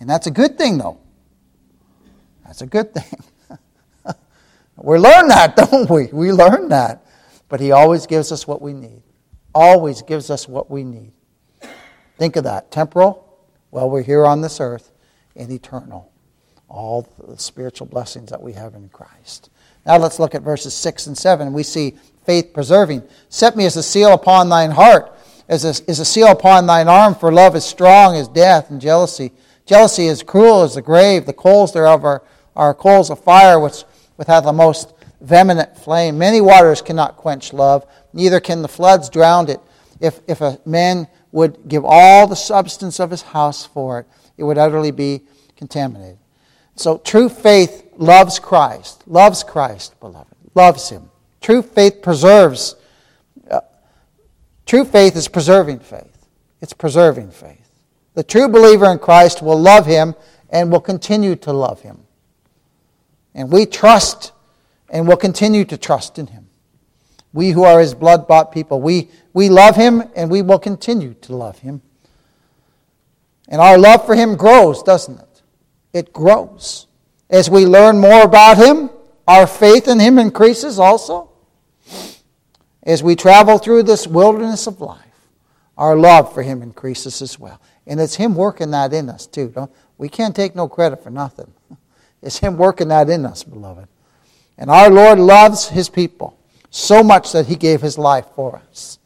[0.00, 0.98] And that's a good thing, though.
[2.44, 3.20] That's a good thing.
[4.76, 6.06] we learn that, don't we?
[6.06, 7.04] We learn that.
[7.48, 9.02] But he always gives us what we need.
[9.54, 11.12] Always gives us what we need.
[12.16, 12.70] Think of that.
[12.70, 13.23] Temporal,
[13.74, 14.92] well, we're here on this earth,
[15.34, 16.12] and eternal
[16.68, 19.50] all the spiritual blessings that we have in Christ.
[19.84, 21.52] Now let's look at verses 6 and 7.
[21.52, 23.02] We see faith preserving.
[23.28, 25.12] Set me as a seal upon thine heart,
[25.48, 28.80] as a, as a seal upon thine arm, for love is strong as death and
[28.80, 29.32] jealousy.
[29.66, 31.26] Jealousy is cruel as the grave.
[31.26, 32.22] The coals thereof are,
[32.54, 33.82] are coals of fire, which,
[34.14, 36.16] which hath the most vehement flame.
[36.16, 39.60] Many waters cannot quench love, neither can the floods drown it.
[40.00, 44.06] If, if a man would give all the substance of his house for it,
[44.38, 45.20] it would utterly be
[45.56, 46.16] contaminated.
[46.76, 51.10] So true faith loves Christ, loves Christ, beloved, loves Him.
[51.40, 52.76] True faith preserves.
[53.50, 53.62] Uh,
[54.64, 56.28] true faith is preserving faith.
[56.60, 57.68] It's preserving faith.
[58.14, 60.14] The true believer in Christ will love Him
[60.50, 61.98] and will continue to love Him.
[63.34, 64.30] And we trust
[64.88, 66.43] and will continue to trust in Him.
[67.34, 71.12] We who are His blood bought people, we, we love Him and we will continue
[71.22, 71.82] to love Him.
[73.48, 75.34] And our love for Him grows, doesn't it?
[75.94, 76.88] it grows.
[77.30, 78.90] As we learn more about Him,
[79.26, 81.30] our faith in Him increases also.
[82.82, 85.00] As we travel through this wilderness of life,
[85.78, 87.60] our love for Him increases as well.
[87.86, 89.48] And it's Him working that in us, too.
[89.48, 91.54] Don't, we can't take no credit for nothing.
[92.22, 93.86] It's Him working that in us, beloved.
[94.56, 96.38] And our Lord loves His people.
[96.74, 98.98] So much that he gave his life for us.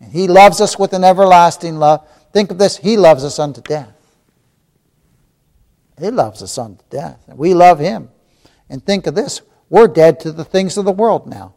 [0.00, 2.06] And he loves us with an everlasting love.
[2.30, 3.94] Think of this He loves us unto death.
[5.98, 7.24] He loves us unto death.
[7.26, 8.10] And we love him.
[8.68, 11.54] And think of this we're dead to the things of the world now.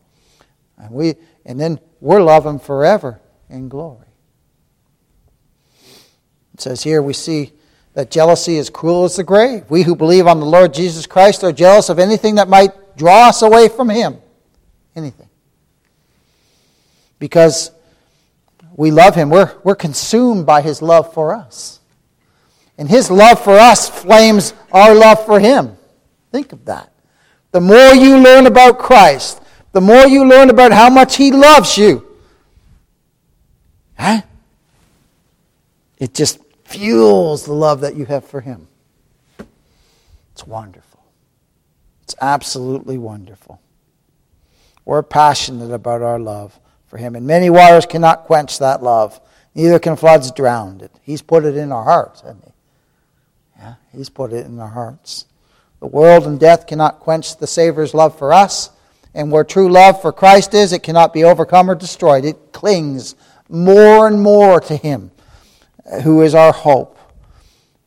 [0.78, 4.08] And, we, and then we're loving forever in glory.
[6.54, 7.52] It says here we see
[7.96, 9.66] that jealousy is cruel as the grave.
[9.70, 13.28] We who believe on the Lord Jesus Christ are jealous of anything that might draw
[13.28, 14.20] us away from Him.
[14.98, 15.30] Anything.
[17.20, 17.70] Because
[18.76, 21.80] we love Him, we're, we're consumed by His love for us.
[22.80, 25.78] And His love for us flames our love for Him.
[26.32, 26.92] Think of that.
[27.52, 29.40] The more you learn about Christ,
[29.72, 32.04] the more you learn about how much He loves you,
[34.00, 34.22] huh?
[36.00, 38.68] it just fuels the love that you have for Him.
[40.34, 41.04] It's wonderful.
[42.02, 43.62] It's absolutely wonderful.
[44.88, 49.19] We're passionate about our love for Him, and many waters cannot quench that love.
[49.54, 50.93] Neither can floods drown it.
[51.02, 52.52] He's put it in our hearts, hasn't He?
[53.60, 55.26] Yeah, He's put it in our hearts.
[55.82, 58.69] The world and death cannot quench the Savior's love for us.
[59.13, 62.23] And where true love for Christ is, it cannot be overcome or destroyed.
[62.23, 63.15] It clings
[63.50, 65.12] more and more to Him
[65.86, 66.97] uh, who is our hope,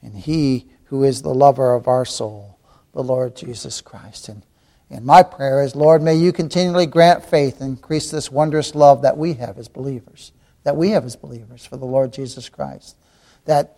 [0.02, 2.58] and He who is the lover of our soul,
[2.92, 4.28] the Lord Jesus Christ.
[4.28, 4.42] And,
[4.90, 9.02] and my prayer is, Lord, may you continually grant faith and increase this wondrous love
[9.02, 10.32] that we have as believers,
[10.64, 12.96] that we have as believers for the Lord Jesus Christ,
[13.44, 13.76] that,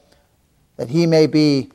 [0.76, 1.70] that He may be.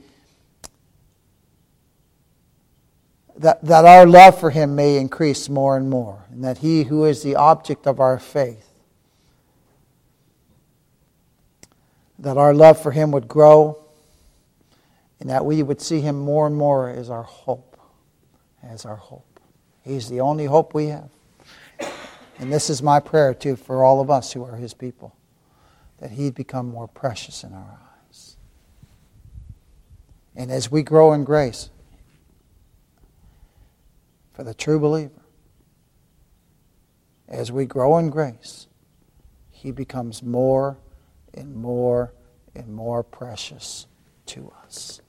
[3.38, 7.06] That, that our love for him may increase more and more, and that he who
[7.06, 8.68] is the object of our faith
[12.20, 13.78] that our love for Him would grow,
[15.20, 17.80] and that we would see Him more and more as our hope.
[18.64, 19.27] As our hope.
[19.88, 21.10] He's the only hope we have.
[22.40, 25.16] And this is my prayer, too, for all of us who are His people,
[26.00, 28.36] that He'd become more precious in our eyes.
[30.36, 31.70] And as we grow in grace,
[34.34, 35.22] for the true believer,
[37.30, 38.68] as we grow in grace,
[39.50, 40.78] He becomes more
[41.34, 42.14] and more
[42.54, 43.88] and more precious
[44.28, 45.02] to us.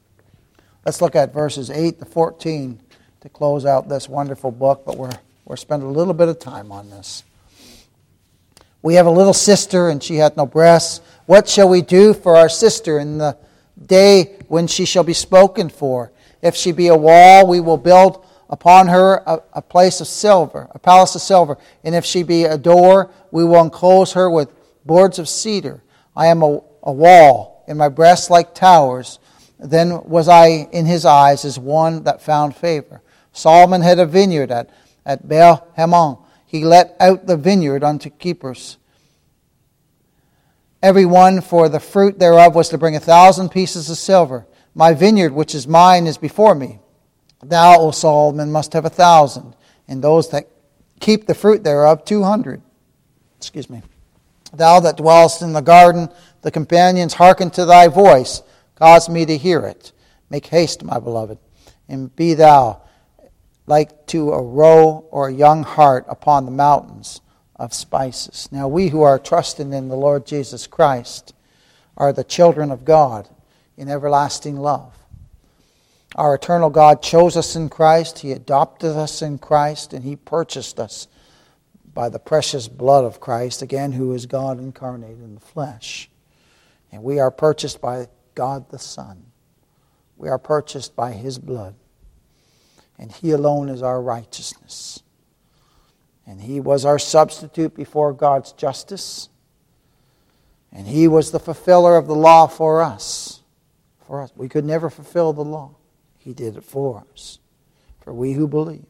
[0.87, 2.81] Let's look at verses 8 to 14
[3.21, 5.11] to close out this wonderful book, but we're,
[5.45, 7.25] we're spending a little bit of time on this.
[8.81, 11.01] We have a little sister, and she hath no breasts.
[11.27, 13.37] What shall we do for our sister in the
[13.85, 16.13] day when she shall be spoken for?
[16.43, 20.69] If she be a wall, we will build upon her a, a place of silver,
[20.71, 21.59] a palace of silver.
[21.83, 24.53] And if she be a door, we will enclose her with
[24.85, 25.83] boards of cedar.
[26.17, 29.19] I am a, a wall, and my breasts like towers.
[29.59, 33.03] Then was I in his eyes as one that found favor.
[33.33, 34.71] Solomon had a vineyard at,
[35.05, 36.19] at Baal Hamon.
[36.47, 38.79] He let out the vineyard unto keepers.
[40.83, 44.47] Every one for the fruit thereof was to bring a thousand pieces of silver.
[44.75, 46.79] My vineyard, which is mine, is before me.
[47.43, 49.55] Thou, O Solomon, must have a thousand,
[49.88, 50.49] and those that
[51.01, 52.62] keep the fruit thereof two hundred.
[53.37, 53.83] Excuse me.
[54.53, 56.09] Thou that dwellest in the garden,
[56.43, 58.43] the companions hearken to thy voice.
[58.77, 59.93] Cause me to hear it.
[60.31, 61.38] Make haste, my beloved,
[61.88, 62.83] and be thou
[63.69, 67.21] like to a roe or a young hart upon the mountains
[67.57, 68.49] of spices.
[68.51, 71.35] Now, we who are trusting in the Lord Jesus Christ
[71.97, 73.29] are the children of God
[73.77, 74.95] in everlasting love.
[76.15, 80.81] Our eternal God chose us in Christ, He adopted us in Christ, and He purchased
[80.81, 81.07] us
[81.93, 86.09] by the precious blood of Christ, again, who is God incarnate in the flesh.
[86.91, 89.27] And we are purchased by God the Son.
[90.17, 91.75] We are purchased by His blood.
[92.99, 95.03] And He alone is our righteousness.
[96.27, 99.29] And He was our substitute before God's justice.
[100.73, 103.43] And He was the fulfiller of the law for us.
[104.07, 104.33] For us.
[104.37, 105.77] We could never fulfill the law.
[106.19, 107.39] He did it for us.
[108.01, 108.85] For we who believe.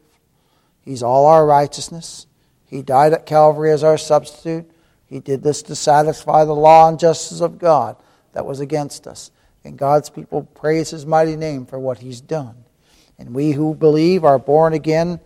[0.81, 2.25] He's all our righteousness.
[2.65, 4.69] He died at Calvary as our substitute.
[5.05, 7.95] He did this to satisfy the law and justice of God
[8.33, 9.31] that was against us.
[9.63, 12.63] And God's people praise His mighty name for what He's done.
[13.19, 15.19] And we who believe are born again,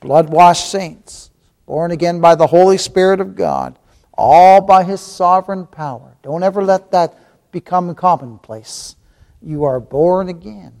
[0.00, 1.30] blood washed saints,
[1.66, 3.78] born again by the Holy Spirit of God,
[4.16, 6.16] all by His sovereign power.
[6.22, 7.18] Don't ever let that
[7.52, 8.96] become commonplace.
[9.42, 10.72] You are born again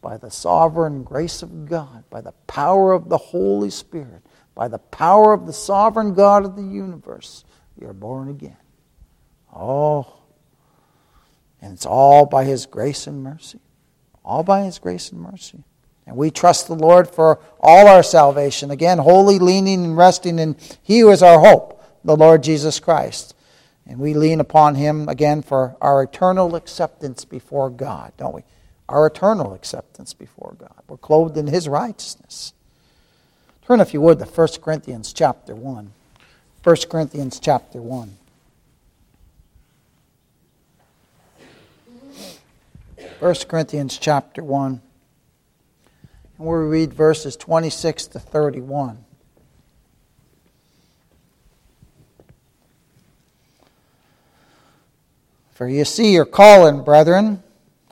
[0.00, 4.22] by the sovereign grace of God, by the power of the Holy Spirit
[4.60, 7.44] by the power of the sovereign God of the universe,
[7.80, 8.58] you're born again.
[9.56, 10.18] Oh,
[11.62, 13.60] and it's all by His grace and mercy.
[14.22, 15.64] All by His grace and mercy.
[16.10, 18.72] And we trust the Lord for all our salvation.
[18.72, 23.32] Again, wholly leaning and resting in He who is our hope, the Lord Jesus Christ.
[23.86, 28.42] And we lean upon Him again for our eternal acceptance before God, don't we?
[28.88, 30.74] Our eternal acceptance before God.
[30.88, 32.54] We're clothed in His righteousness.
[33.64, 35.92] Turn, if you would, to 1 Corinthians chapter 1.
[36.64, 38.16] 1 Corinthians chapter 1.
[43.20, 44.82] 1 Corinthians chapter 1.
[46.40, 49.04] And we'll read verses 26 to 31.
[55.52, 57.42] For you see your calling, brethren,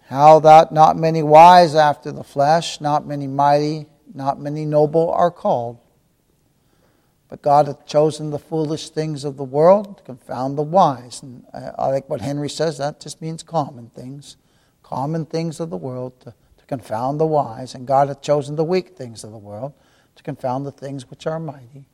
[0.07, 3.85] how that not many wise after the flesh, not many mighty,
[4.15, 5.77] not many noble are called.
[7.29, 11.23] But God hath chosen the foolish things of the world to confound the wise.
[11.23, 14.39] And uh, I like what Henry says, that just means common things.
[14.83, 16.33] Common things of the world to
[16.69, 19.73] confound the wise, and God hath chosen the weak things of the world
[20.15, 21.87] to confound the things which are mighty,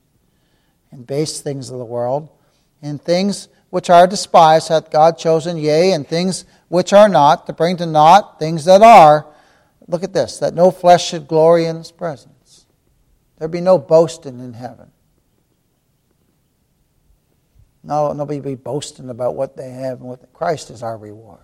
[0.91, 2.29] and base things of the world,
[2.83, 7.53] and things which are despised hath God chosen, yea, and things which are not, to
[7.53, 9.27] bring to naught things that are.
[9.87, 12.67] Look at this, that no flesh should glory in his presence.
[13.39, 14.91] There be no boasting in heaven.
[17.83, 21.41] No, nobody be boasting about what they have and what Christ is our reward.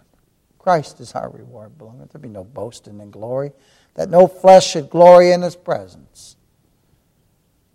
[0.61, 2.11] Christ is our reward, beloved.
[2.13, 3.53] There be no boasting in glory,
[3.95, 6.37] that no flesh should glory in his presence.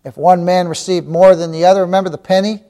[0.04, 2.62] If one man received more than the other, remember the penny?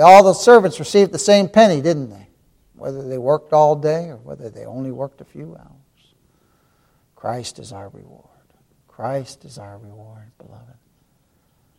[0.00, 2.28] All the servants received the same penny, didn't they?
[2.76, 6.14] Whether they worked all day or whether they only worked a few hours.
[7.16, 8.24] Christ is our reward.
[8.86, 10.76] Christ is our reward, beloved.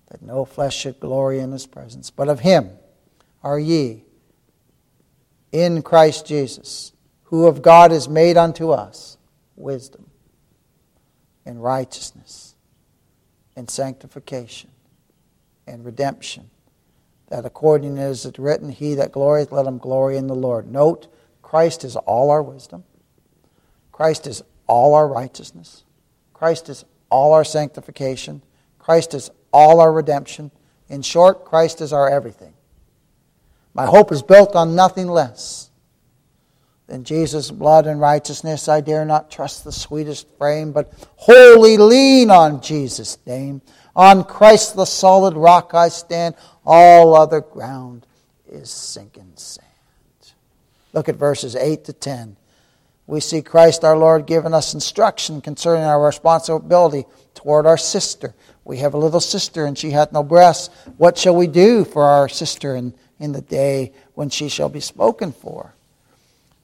[0.08, 2.72] That no flesh should glory in his presence, but of him
[3.42, 4.04] are ye
[5.54, 6.92] in Christ Jesus
[7.30, 9.18] who of God is made unto us
[9.56, 10.10] wisdom
[11.46, 12.56] and righteousness
[13.56, 14.72] and sanctification
[15.68, 16.50] and redemption.
[17.28, 20.72] That according as it is written, He that glorieth, let him glory in the Lord.
[20.72, 21.08] Note,
[21.44, 22.84] Christ is all our wisdom.
[23.92, 25.84] Christ is all our righteousness.
[26.34, 28.42] Christ is all our sanctification.
[28.80, 30.50] Christ is all our redemption.
[30.88, 32.56] In short, Christ is our everything.
[33.76, 35.69] My hope is built on nothing less
[36.90, 38.68] than Jesus' blood and righteousness.
[38.68, 43.62] I dare not trust the sweetest frame, but wholly lean on Jesus' name.
[43.96, 46.36] On Christ the solid rock I stand.
[46.66, 48.06] All other ground
[48.52, 49.66] is sinking sand.
[50.94, 52.36] Look at verses 8 to 10.
[53.06, 58.34] We see Christ our Lord giving us instruction concerning our responsibility toward our sister.
[58.66, 60.70] We have a little sister, and she hath no breasts.
[60.98, 64.80] What shall we do for our sister in, in the day when she shall be
[64.80, 65.74] spoken for?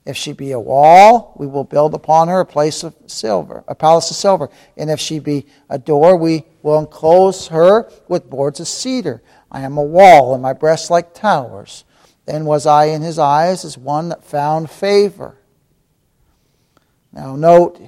[0.06, 3.74] If she be a wall, we will build upon her a place of silver, a
[3.74, 4.50] palace of silver.
[4.78, 9.24] And if she be a door, we will enclose her with boards of cedar.
[9.52, 11.86] I am a wall, and my breasts like towers.
[12.26, 15.38] Then was I in his eyes as one that found favor.
[17.12, 17.82] Now, note,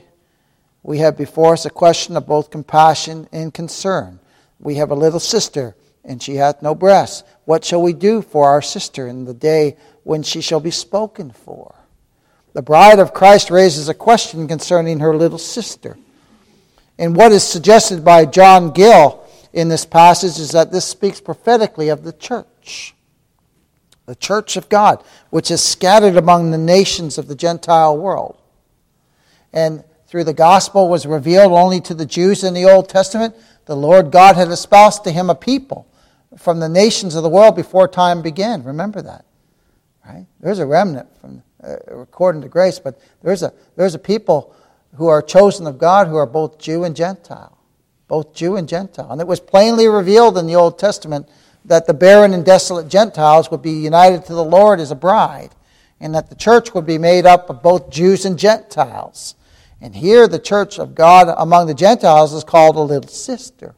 [0.82, 4.20] we have before us a question of both compassion and concern.
[4.60, 7.24] We have a little sister, and she hath no breasts.
[7.46, 11.30] What shall we do for our sister in the day when she shall be spoken
[11.32, 11.77] for?
[12.58, 15.96] The bride of Christ raises a question concerning her little sister.
[16.98, 21.90] And what is suggested by John Gill in this passage is that this speaks prophetically
[21.90, 22.96] of the church.
[24.08, 28.42] The church of God, which is scattered among the nations of the Gentile world.
[29.54, 33.36] And through the gospel was revealed only to the Jews in the Old Testament.
[33.66, 35.88] The Lord God had espoused to him a people
[36.40, 38.64] from the nations of the world before time began.
[38.64, 39.26] Remember that.
[40.04, 40.26] Right?
[40.40, 44.56] There's a remnant from Uh, according to grace, but there's a, there's a people
[44.96, 47.58] who are chosen of God who are both Jew and Gentile.
[48.08, 49.12] Both Jew and Gentile.
[49.12, 51.28] And it was plainly revealed in the Old Testament
[51.66, 55.50] that the barren and desolate Gentiles would be united to the Lord as a bride,
[56.00, 59.36] and that the church would be made up of both Jews and Gentiles.
[59.82, 63.76] And here, the church of God among the Gentiles is called a little sister.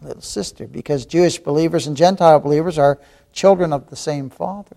[0.00, 2.98] Little sister, because Jewish believers and Gentile believers are
[3.32, 4.76] children of the same Father.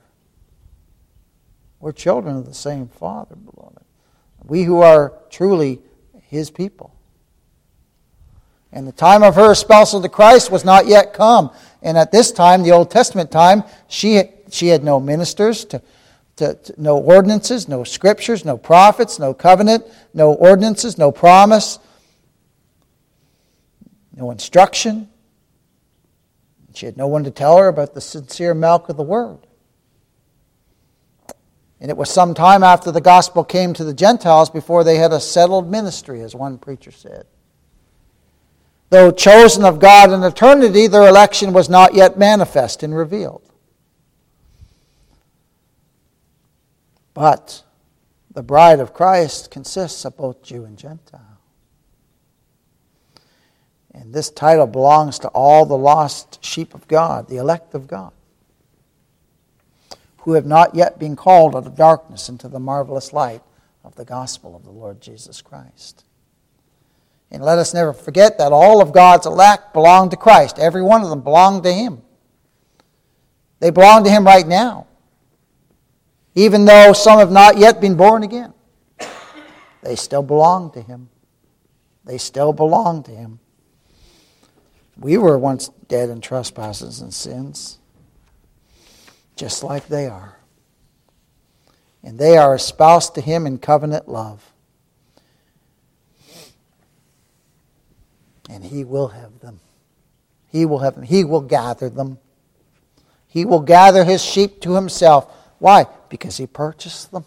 [1.80, 3.84] We're children of the same Father, beloved.
[4.46, 5.80] We who are truly
[6.28, 6.94] His people.
[8.72, 11.52] And the time of her espousal to Christ was not yet come.
[11.82, 15.82] And at this time, the Old Testament time, she, she had no ministers, to,
[16.36, 21.80] to, to, no ordinances, no scriptures, no prophets, no covenant, no ordinances, no promise,
[24.16, 25.10] no instruction.
[26.76, 29.40] She had no one to tell her about the sincere milk of the Word.
[31.82, 35.14] And it was some time after the gospel came to the Gentiles before they had
[35.14, 37.26] a settled ministry, as one preacher said.
[38.90, 43.44] Though chosen of God in eternity, their election was not yet manifest and revealed.
[47.14, 47.64] But
[48.32, 51.40] the bride of Christ consists of both Jew and Gentile.
[53.94, 58.14] And this title belongs to all the lost sheep of God, the elect of God,
[60.22, 63.42] who have not yet been called out of darkness into the marvelous light
[63.84, 66.04] of the gospel of the Lord Jesus Christ.
[67.32, 70.58] And let us never forget that all of God's elect belong to Christ.
[70.58, 72.02] Every one of them belong to Him.
[73.60, 74.88] They belong to Him right now.
[76.36, 78.54] Even though some have not yet been born again,
[79.82, 81.10] they still belong to Him.
[82.06, 83.40] They still belong to Him.
[84.98, 87.79] We were once dead in trespasses and sins,
[89.40, 90.38] just like they are.
[92.04, 94.50] And they are espoused to Him in covenant love.
[98.50, 99.60] and He will have them.
[100.52, 101.04] He will have them.
[101.04, 102.18] He will gather them.
[103.28, 105.32] He will gather His sheep to Himself.
[105.60, 105.86] Why?
[106.10, 107.24] Because He purchased them.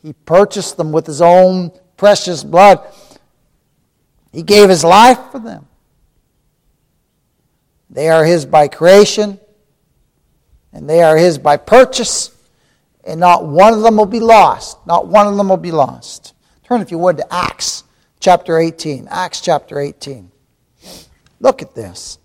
[0.00, 2.80] He purchased them with His own precious blood.
[4.32, 5.66] He gave His life for them.
[7.90, 9.40] They are His by creation,
[10.74, 12.36] and they are His by purchase,
[13.04, 14.84] and not one of them will be lost.
[14.86, 16.34] Not one of them will be lost.
[16.64, 17.84] Turn, if you would, to Acts
[18.20, 19.06] chapter 18.
[19.10, 20.30] Acts chapter 18.
[21.40, 22.18] Look at this.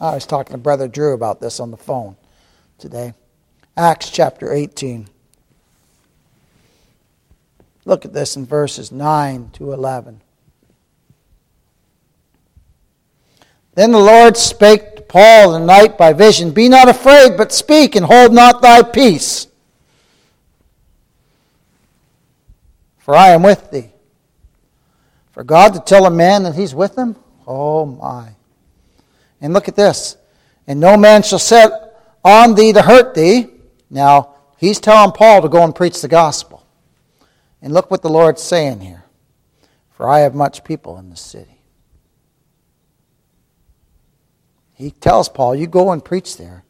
[0.00, 2.16] I was talking to Brother Drew about this on the phone
[2.78, 3.14] today.
[3.76, 5.08] Acts chapter 18.
[7.84, 10.20] Look at this in verses 9 to 11.
[13.74, 18.04] Then the Lord spake Paul the night by vision Be not afraid, but speak, and
[18.06, 19.46] hold not thy peace.
[22.98, 23.90] For I am with thee
[25.36, 27.14] for God to tell a man that he's with him?
[27.46, 28.30] Oh my.
[29.38, 30.16] And look at this.
[30.66, 31.70] And no man shall set
[32.24, 33.48] on thee to hurt thee.
[33.90, 36.64] Now, he's telling Paul to go and preach the gospel.
[37.60, 39.04] And look what the Lord's saying here.
[39.90, 41.55] For I have much people in the city.
[44.76, 46.62] He tells Paul, You go and preach there,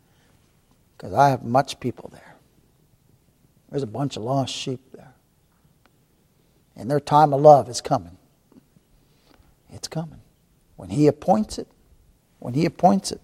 [0.97, 2.37] because I have much people there.
[3.71, 5.13] There's a bunch of lost sheep there.
[6.77, 8.17] And their time of love is coming.
[9.71, 10.21] It's coming.
[10.77, 11.69] When He appoints it,
[12.39, 13.21] when He appoints it.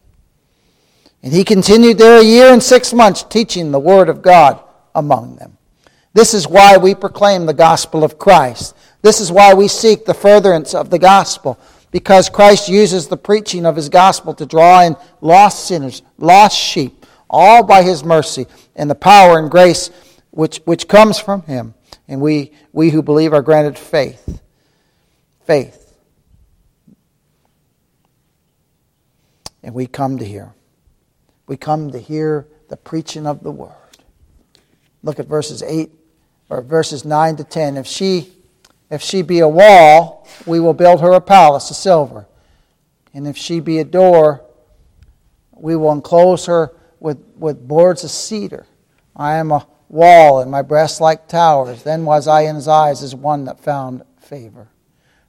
[1.22, 4.60] And he continued there a year and six months teaching the Word of God
[4.94, 5.56] among them.
[6.14, 8.76] This is why we proclaim the gospel of Christ.
[9.02, 11.58] This is why we seek the furtherance of the gospel,
[11.92, 17.06] because Christ uses the preaching of his gospel to draw in lost sinners, lost sheep,
[17.30, 19.90] all by his mercy and the power and grace
[20.30, 21.74] which, which comes from him.
[22.08, 24.40] And we, we who believe are granted faith.
[25.46, 25.78] Faith.
[29.62, 30.54] And we come to hear.
[31.46, 33.70] We come to hear the preaching of the word.
[35.02, 35.90] Look at verses 8
[36.48, 37.76] or verses 9 to 10.
[37.76, 38.32] If she
[38.92, 42.28] if she be a wall, we will build her a palace of silver.
[43.12, 44.44] And if she be a door,
[45.52, 48.66] we will enclose her with, with boards of cedar.
[49.16, 51.82] I am a wall, and my breast like towers.
[51.82, 54.68] Then was I in his eyes as one that found favor.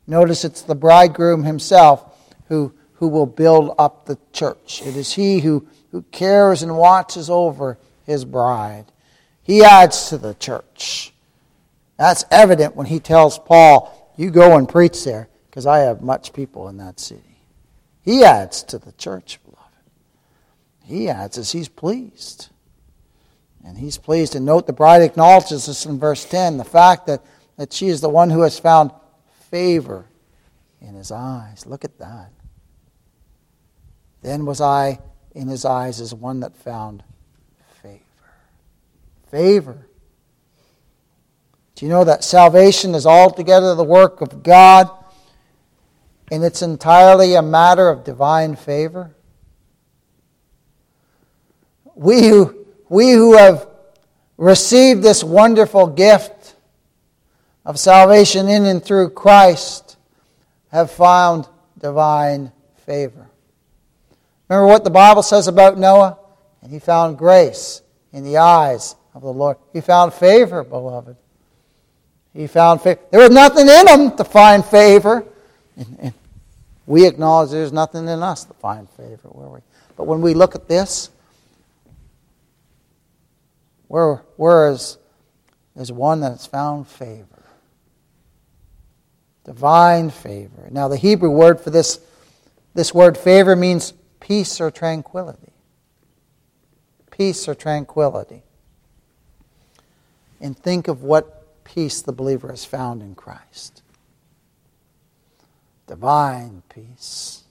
[0.06, 4.82] Notice it's the bridegroom himself who who will build up the church.
[4.86, 8.86] It is He who, who cares and watches over His bride.
[9.42, 11.13] He adds to the church.
[11.98, 16.34] That's evident when He tells Paul, You go and preach there, because I have much
[16.34, 17.22] people in that city.
[18.02, 19.62] He adds to the church, beloved.
[20.84, 22.50] He adds as He's pleased.
[23.66, 24.36] And He's pleased.
[24.36, 27.22] And note the bride acknowledges this in verse 10 the fact that,
[27.58, 28.92] that she is the one who has found
[29.50, 30.06] favor
[30.82, 31.66] in His eyes.
[31.66, 32.32] Look at that.
[34.24, 35.00] Then was I
[35.36, 37.04] in his eyes as one that found
[37.82, 38.00] favor.
[39.30, 39.88] Favor.
[41.76, 44.90] Do you know that salvation is altogether the work of God
[46.32, 49.16] and it's entirely a matter of divine favor?
[51.96, 53.68] We who, we who have
[54.38, 56.56] received this wonderful gift
[57.66, 59.98] of salvation in and through Christ
[60.72, 61.48] have found
[61.80, 62.52] divine
[62.86, 63.30] favor.
[64.50, 66.20] Remember what the Bible says about Noah?
[66.62, 69.58] And he found grace in the eyes of the Lord.
[69.74, 71.18] He found favor, beloved.
[72.34, 73.00] He found favor.
[73.12, 75.24] There was nothing in him to find favor.
[75.78, 76.14] And, and
[76.86, 79.60] we acknowledge there's nothing in us to find favor, were we?
[79.96, 81.10] But when we look at this,
[83.88, 84.98] we're, we're as,
[85.76, 87.28] as one that's found favor.
[89.44, 90.68] Divine favor.
[90.72, 92.00] Now, the Hebrew word for this,
[92.74, 95.52] this word favor means peace or tranquility.
[97.12, 98.42] Peace or tranquility.
[100.42, 103.84] And think of what peace the believer has found in Christ
[105.88, 107.44] divine peace.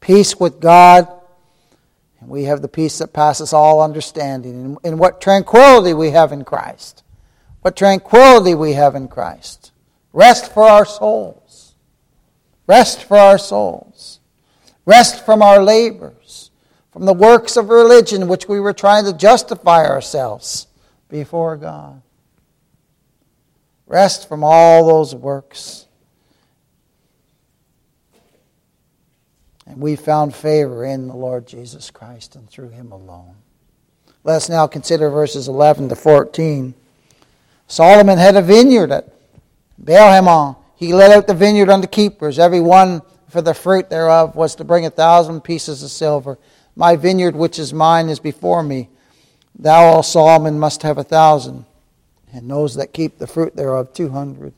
[0.00, 1.08] Peace with God,
[2.20, 4.76] and we have the peace that passes all understanding.
[4.84, 7.02] And, what tranquility we have in Christ.
[7.62, 9.72] What tranquility we have in Christ.
[10.12, 11.74] Rest for our souls.
[12.66, 14.20] Rest for our souls.
[14.86, 16.50] Rest from our labors,
[16.92, 20.66] from the works of religion which we were trying to justify ourselves
[21.08, 22.02] before God.
[23.86, 25.86] Rest from all those works.
[29.66, 33.36] And we found favor in the Lord Jesus Christ and through him alone.
[34.22, 36.74] Let us now consider verses 11 to 14.
[37.66, 39.08] Solomon had a vineyard at
[39.78, 40.56] Baal Hamon.
[40.76, 42.38] he let out the vineyard unto keepers.
[42.38, 46.38] Every one for the fruit thereof was to bring a thousand pieces of silver.
[46.76, 48.88] My vineyard, which is mine, is before me.
[49.58, 51.64] Thou, O Solomon, must have a thousand,
[52.34, 54.52] and those that keep the fruit thereof two hundred.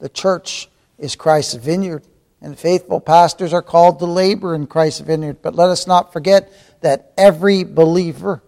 [0.00, 0.68] The church
[0.98, 2.02] is Christ's vineyard,
[2.40, 5.42] and faithful pastors are called to labor in Christ's vineyard.
[5.42, 8.42] But let us not forget that every believer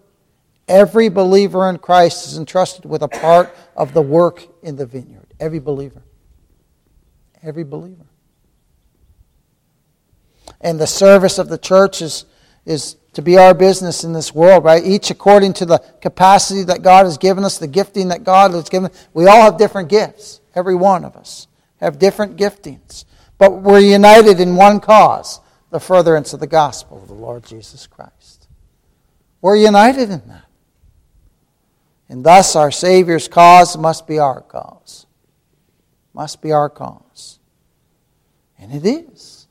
[0.69, 5.33] Every believer in Christ is entrusted with a part of the work in the vineyard.
[5.39, 6.03] Every believer.
[7.41, 8.07] Every believer.
[10.61, 12.25] And the service of the church is,
[12.65, 14.85] is to be our business in this world, right?
[14.85, 18.69] Each according to the capacity that God has given us, the gifting that God has
[18.69, 18.91] given.
[19.15, 20.43] We all have different gifts.
[20.55, 21.49] Every one of us
[21.81, 23.07] have different giftings.
[23.39, 25.41] But we're united in one cause
[25.71, 28.49] the furtherance of the gospel of the Lord Jesus Christ.
[29.41, 30.45] We're united in that.
[32.11, 35.07] And thus, our Savior's cause must be our cause.
[36.13, 37.39] Must be our cause.
[38.59, 39.49] And it is.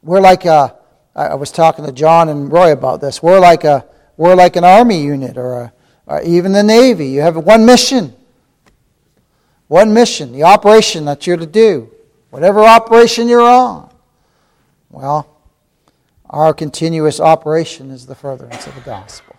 [0.00, 0.76] We're like a,
[1.14, 3.22] I was talking to John and Roy about this.
[3.22, 3.84] We're like a,
[4.16, 5.72] we're like an army unit or, a,
[6.06, 7.08] or even the Navy.
[7.08, 8.14] You have one mission.
[9.66, 11.90] One mission, the operation that you're to do.
[12.30, 13.90] Whatever operation you're on.
[14.88, 15.40] Well,
[16.28, 19.36] our continuous operation is the furtherance of the gospel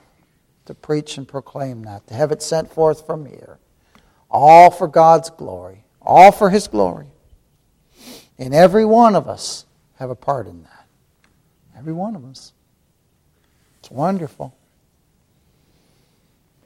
[0.66, 3.60] to preach and proclaim that, to have it sent forth from here.
[4.30, 7.08] All for God's glory, all for His glory.
[8.38, 9.66] And every one of us
[9.96, 10.81] have a part in that.
[11.82, 12.54] Every one of us.
[13.80, 14.56] It's wonderful.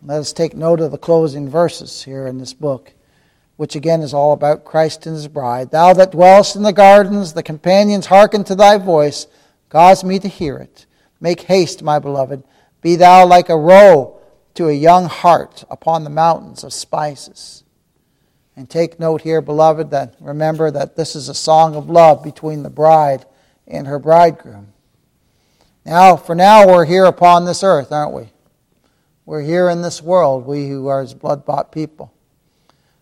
[0.03, 2.93] Let us take note of the closing verses here in this book,
[3.55, 5.72] which again is all about Christ and his bride.
[5.72, 9.28] Thou that dwellest in the gardens, the companions hearken to thy voice,
[9.70, 10.86] cause me to hear it.
[11.22, 12.43] Make haste, my beloved
[12.82, 14.20] be thou like a roe
[14.55, 17.63] to a young hart upon the mountains of spices.
[18.53, 22.63] And take note here, beloved, that remember that this is a song of love between
[22.63, 23.26] the bride
[23.66, 24.74] and her bridegroom.
[25.86, 28.29] Now, for now, we're here upon this earth, aren't we?
[29.25, 32.11] We're here in this world, we who are his blood bought people.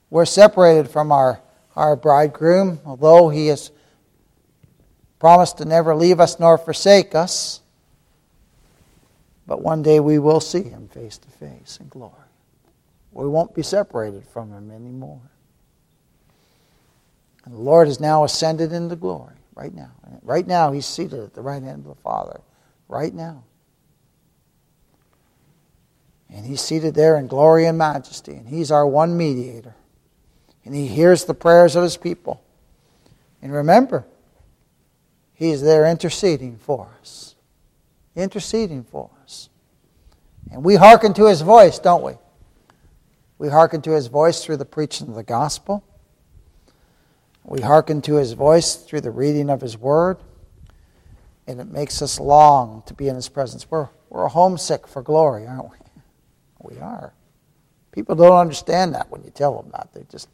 [0.10, 1.42] We're separated from our,
[1.76, 3.72] our bridegroom, although he has
[5.18, 7.62] promised to never leave us nor forsake us.
[9.48, 12.14] But one day we will see him face to face in glory.
[13.12, 15.22] We won't be separated from him anymore.
[17.46, 19.92] And the Lord has now ascended into glory right now.
[20.22, 22.40] Right now, he's seated at the right hand of the Father.
[22.88, 23.44] Right now.
[26.30, 28.34] And he's seated there in glory and majesty.
[28.34, 29.76] And he's our one mediator.
[30.66, 32.44] And he hears the prayers of his people.
[33.42, 34.06] And remember,
[35.34, 37.36] he's there interceding for us.
[38.16, 39.50] Interceding for us.
[40.52, 42.14] And we hearken to his voice, don't we?
[43.38, 45.84] We hearken to his voice through the preaching of the gospel.
[47.44, 50.18] We hearken to his voice through the reading of his word.
[51.48, 53.70] And it makes us long to be in his presence.
[53.70, 55.78] We're, we're homesick for glory, aren't we?
[56.62, 57.14] We are.
[57.92, 59.90] People don't understand that when you tell them that.
[59.94, 60.30] They just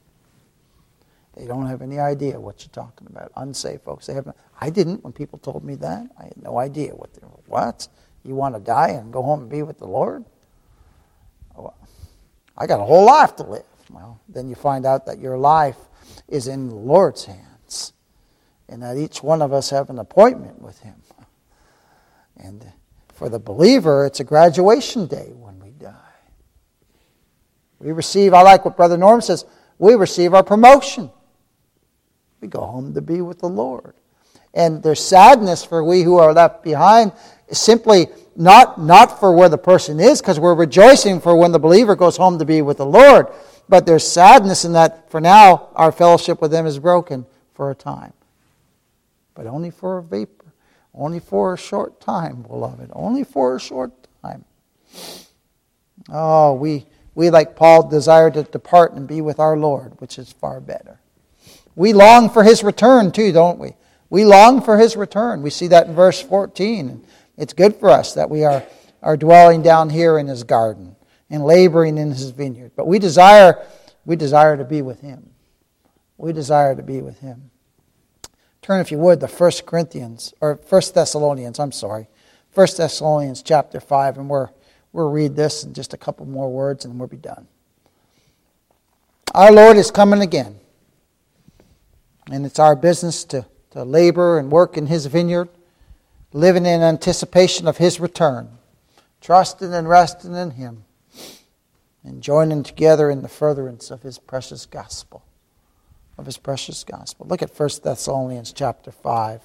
[1.36, 3.32] they don't have any idea what you're talking about.
[3.36, 4.36] Unsaved folks, they haven't.
[4.60, 6.08] I didn't when people told me that.
[6.20, 7.40] I had no idea what they were.
[7.48, 7.88] What?
[8.24, 10.26] You want to die and go home and be with the Lord?
[12.58, 13.64] I got a whole life to live.
[13.90, 15.78] Well, then you find out that your life
[16.28, 17.40] is in the Lord's hands
[18.70, 20.96] and that each one of us have an appointment with Him.
[22.38, 22.66] And
[23.14, 25.94] for the believer, it's a graduation day when we die.
[27.80, 29.46] We receive, I like what Brother Norm says,
[29.78, 31.12] we receive our promotion.
[32.40, 33.94] We go home to be with the Lord.
[34.54, 37.12] And there's sadness for we who are left behind
[37.52, 41.96] simply not, not for where the person is, because we're rejoicing for when the believer
[41.96, 43.28] goes home to be with the Lord.
[43.68, 47.76] but there's sadness in that for now our fellowship with them is broken for a
[47.76, 48.14] time.
[49.40, 50.54] But only for a vapor,
[50.94, 54.44] only for a short time, beloved, only for a short time.
[56.10, 60.34] Oh, we, we, like Paul, desire to depart and be with our Lord, which is
[60.34, 61.00] far better.
[61.74, 63.78] We long for his return too, don't we?
[64.10, 65.42] We long for his return.
[65.42, 67.02] We see that in verse 14.
[67.38, 68.66] It's good for us that we are,
[69.02, 70.98] are dwelling down here in his garden
[71.30, 72.74] and laboring in his vineyard.
[72.76, 73.66] But we desire,
[74.04, 75.30] we desire to be with him.
[76.18, 77.52] We desire to be with him.
[78.70, 82.08] Turn, if you would, to 1 Corinthians, or 1 Thessalonians, I'm sorry.
[82.54, 84.50] 1 Thessalonians chapter 5, and we're,
[84.94, 87.48] we'll read this in just a couple more words and we'll be done.
[89.34, 90.60] Our Lord is coming again.
[92.30, 95.50] And it's our business to, to labor and work in his vineyard,
[96.32, 98.50] living in anticipation of his return,
[99.20, 100.84] trusting and resting in him
[102.04, 105.24] and joining together in the furtherance of his precious gospel.
[106.20, 107.28] Of his precious gospel.
[107.28, 109.42] Look at 1 Thessalonians chapter 5.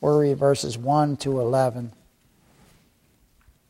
[0.00, 1.92] We'll read verses 1 to 11.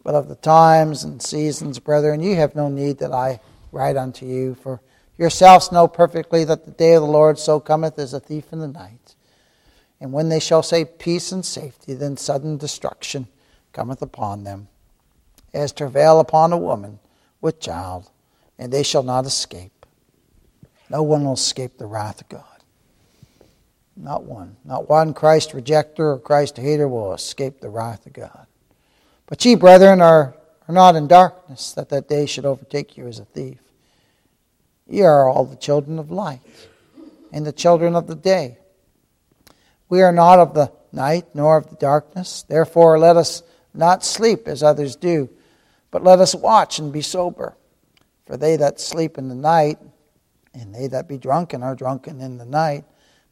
[0.03, 3.41] But of the times and seasons, brethren, you have no need that I
[3.73, 4.83] write unto you, for
[5.17, 8.59] yourselves know perfectly that the day of the Lord so cometh as a thief in
[8.59, 9.15] the night.
[9.99, 13.29] And when they shall say peace and safety, then sudden destruction
[13.73, 14.69] cometh upon them,
[15.55, 16.99] as travail upon a woman
[17.41, 18.11] with child,
[18.59, 19.73] and they shall not escape.
[20.91, 22.45] No one will escape the wrath of God.
[23.97, 24.57] Not one.
[24.65, 28.47] Not one Christ rejecter or Christ hater will escape the wrath of God.
[29.27, 30.37] But ye, brethren, are,
[30.69, 33.59] are not in darkness, that that day should overtake you as a thief.
[34.87, 36.41] Ye are all the children of light,
[37.33, 38.59] and the children of the day.
[39.89, 42.45] We are not of the night, nor of the darkness.
[42.47, 43.43] Therefore, let us
[43.75, 45.29] not sleep as others do
[45.97, 47.57] but let us watch and be sober.
[48.27, 49.79] For they that sleep in the night,
[50.61, 52.85] and they that be drunken are drunken in the night.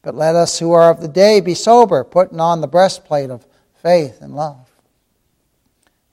[0.02, 3.46] But let us who are of the day be sober, putting on the breastplate of
[3.82, 4.70] faith and love.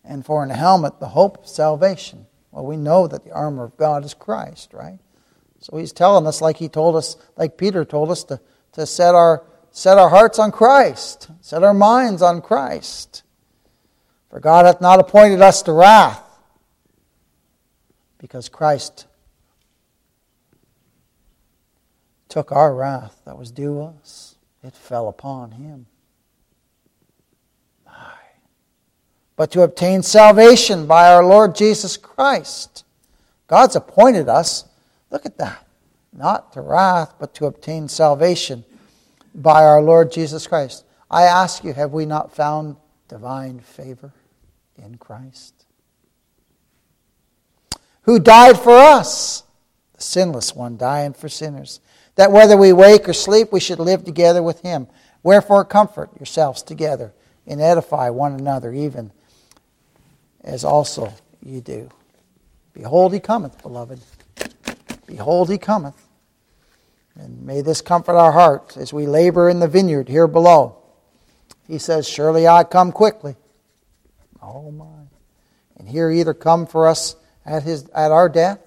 [0.04, 2.26] And for an helmet, the hope of salvation.
[2.52, 5.00] Well, we know that the armor of God is Christ, right?
[5.60, 8.40] So he's telling us, like he told us, like Peter told us, to,
[8.74, 13.24] to set, our, set our hearts on Christ, set our minds on Christ.
[14.30, 16.24] For God hath not appointed us to wrath
[18.18, 19.08] because Christ
[22.32, 25.86] took our wrath that was due us, it fell upon him.
[29.36, 32.84] But to obtain salvation by our Lord Jesus Christ.
[33.48, 34.66] God's appointed us,
[35.10, 35.66] look at that,
[36.14, 38.64] not to wrath, but to obtain salvation
[39.34, 40.86] by our Lord Jesus Christ.
[41.10, 42.76] I ask you, have we not found
[43.08, 44.14] divine favor
[44.78, 45.62] in Christ?
[48.04, 49.44] who died for us,
[49.96, 51.80] the sinless one dying for sinners,
[52.22, 54.86] that whether we wake or sleep, we should live together with him.
[55.24, 57.14] Wherefore, comfort yourselves together
[57.48, 59.12] and edify one another, even
[60.44, 61.12] as also
[61.44, 61.90] you do.
[62.76, 64.02] Behold, he cometh, beloved.
[65.08, 65.96] Behold, he cometh.
[67.16, 70.78] And may this comfort our hearts as we labor in the vineyard here below.
[71.68, 73.36] He says, Surely I come quickly.
[74.44, 74.86] Oh, my.
[75.76, 77.16] And here either come for us
[77.48, 78.60] at, his, at our death,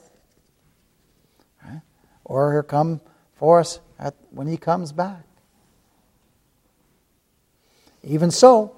[2.24, 3.00] or he'll come
[3.36, 5.24] for us at, when he comes back.
[8.02, 8.74] Even so,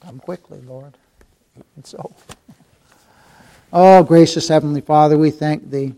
[0.00, 0.96] come quickly, Lord.
[1.56, 2.14] Even so.
[3.72, 5.94] Oh, gracious Heavenly Father, we thank Thee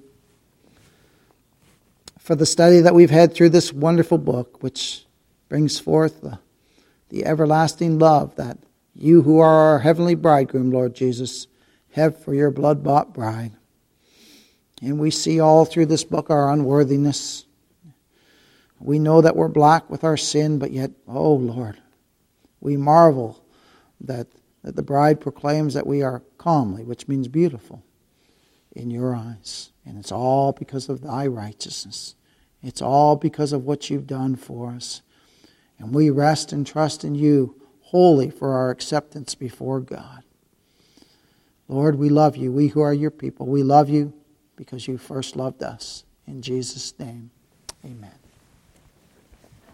[2.24, 5.04] for the study that we've had through this wonderful book, which
[5.50, 6.38] brings forth the,
[7.10, 8.56] the everlasting love that
[8.94, 11.46] you, who are our heavenly bridegroom, Lord Jesus,
[11.92, 13.52] have for your blood bought bride.
[14.80, 17.44] And we see all through this book our unworthiness.
[18.80, 21.78] We know that we're black with our sin, but yet, oh Lord,
[22.60, 23.44] we marvel
[24.00, 24.26] that,
[24.62, 27.82] that the bride proclaims that we are comely, which means beautiful,
[28.72, 29.70] in your eyes.
[29.86, 32.14] And it's all because of thy righteousness.
[32.62, 35.02] It's all because of what you've done for us.
[35.78, 40.24] And we rest and trust in you wholly for our acceptance before God.
[41.68, 42.52] Lord, we love you.
[42.52, 44.12] We who are your people, we love you
[44.56, 46.04] because you first loved us.
[46.26, 47.30] In Jesus' name,
[47.84, 48.23] amen.